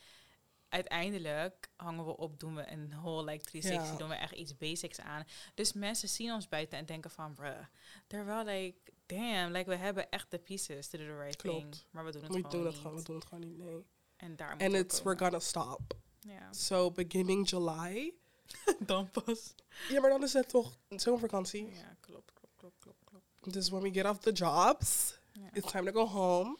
[0.69, 3.97] Uiteindelijk hangen we op, doen we een whole like 360, Ja.
[3.97, 5.23] doen we echt iets basics aan.
[5.55, 7.59] Dus mensen zien ons buiten en denken van, bruh,
[8.07, 11.75] they're wel like, damn, like we hebben echt de pieces to do the right thing.
[11.91, 12.81] Maar we doen het We gewoon doen het niet.
[12.81, 13.85] gewoon, we doen het gewoon niet, nee.
[14.17, 15.93] En daar And it's, we're gonna stop.
[16.19, 16.53] Ja.
[16.53, 18.13] So, beginning July.
[18.85, 19.53] Dan pas.
[19.89, 21.65] Ja, maar dan is het toch zomervakantie.
[21.73, 23.53] Ja, klopt, klopt, klopt, klopt, klopt.
[23.53, 25.19] Dus when we get off the jobs,
[25.53, 26.57] it's time to go home.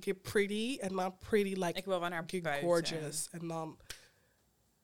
[0.00, 2.68] Get pretty, and not pretty like Ik wil wel naar get buiten.
[2.68, 3.28] gorgeous.
[3.30, 3.78] En dan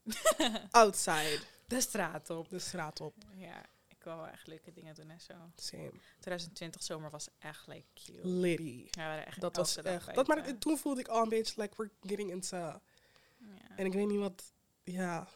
[0.71, 2.49] outside, De straat op.
[2.49, 3.15] de straat op.
[3.35, 5.35] Ja, ik wil wel echt leuke dingen doen en zo.
[5.57, 5.93] Same.
[6.21, 8.89] 2020 zomer was echt like cute.
[8.91, 10.15] Ja, echt Dat was echt.
[10.15, 12.57] Dat, maar toen voelde ik al een beetje like we're getting into.
[12.57, 12.81] Ja.
[13.77, 14.53] En ik weet niet wat.
[14.85, 15.29] Ja.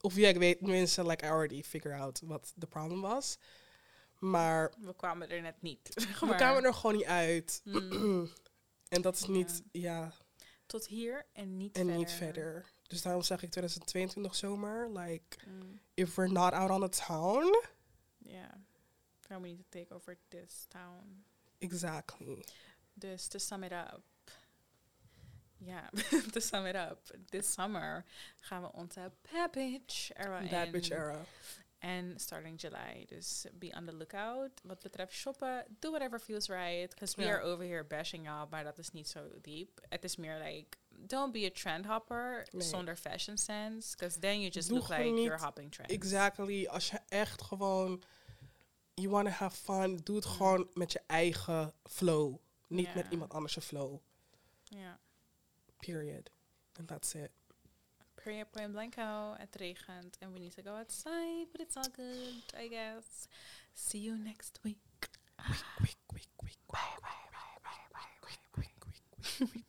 [0.00, 3.38] Of ja, ik weet tenminste, like I already figure out wat de problem was.
[4.18, 5.94] Maar We kwamen er net niet.
[6.20, 7.60] we kwamen er gewoon niet uit.
[7.64, 8.30] Mm,
[8.88, 10.12] en dat is niet, ja,
[10.66, 11.96] tot hier en niet en verder.
[11.98, 12.66] niet verder.
[12.86, 14.90] Dus daarom zeg ik 2022 zomer.
[14.98, 17.62] Like, Mm, if we're not out on the town,
[18.18, 18.60] Ja.
[19.28, 21.24] Dan we need to take over this town.
[21.58, 22.44] exactly.
[22.94, 24.02] Dus to sum it up.
[25.56, 25.90] Ja,
[26.32, 27.00] to sum it up.
[27.30, 28.04] This summer
[28.40, 30.72] gaan we onze bad bitch era That in.
[30.72, 31.24] bitch era.
[31.78, 33.04] En starting July.
[33.06, 34.50] Dus be on the lookout.
[34.62, 36.90] Wat betreft shoppen, do whatever feels right.
[36.90, 39.80] Because we are over here bashing y'all, maar dat is niet zo diep.
[39.88, 42.68] Het is meer like, don't be a trend hopper Nee.
[42.68, 43.96] zonder fashion sense.
[43.96, 45.92] Because then you just Doe look like you're hopping trends.
[45.92, 46.66] Exactly.
[46.66, 48.02] Als je echt gewoon,
[48.94, 52.36] you want to have fun, doe het gewoon met je eigen flow.
[52.66, 53.98] Niet met iemand anders' flow.
[54.62, 54.98] Ja.
[55.76, 56.30] Period.
[56.78, 57.30] And that's it.
[58.28, 59.34] Korea, Point Blanco.
[59.38, 63.26] Het regent and we need to go outside, but it's all good, I guess.
[63.72, 64.76] See you next week.
[65.48, 66.58] Week, week, week, week.
[66.70, 69.67] Bye, bye, bye, bye, bye, week, week, week, week, week.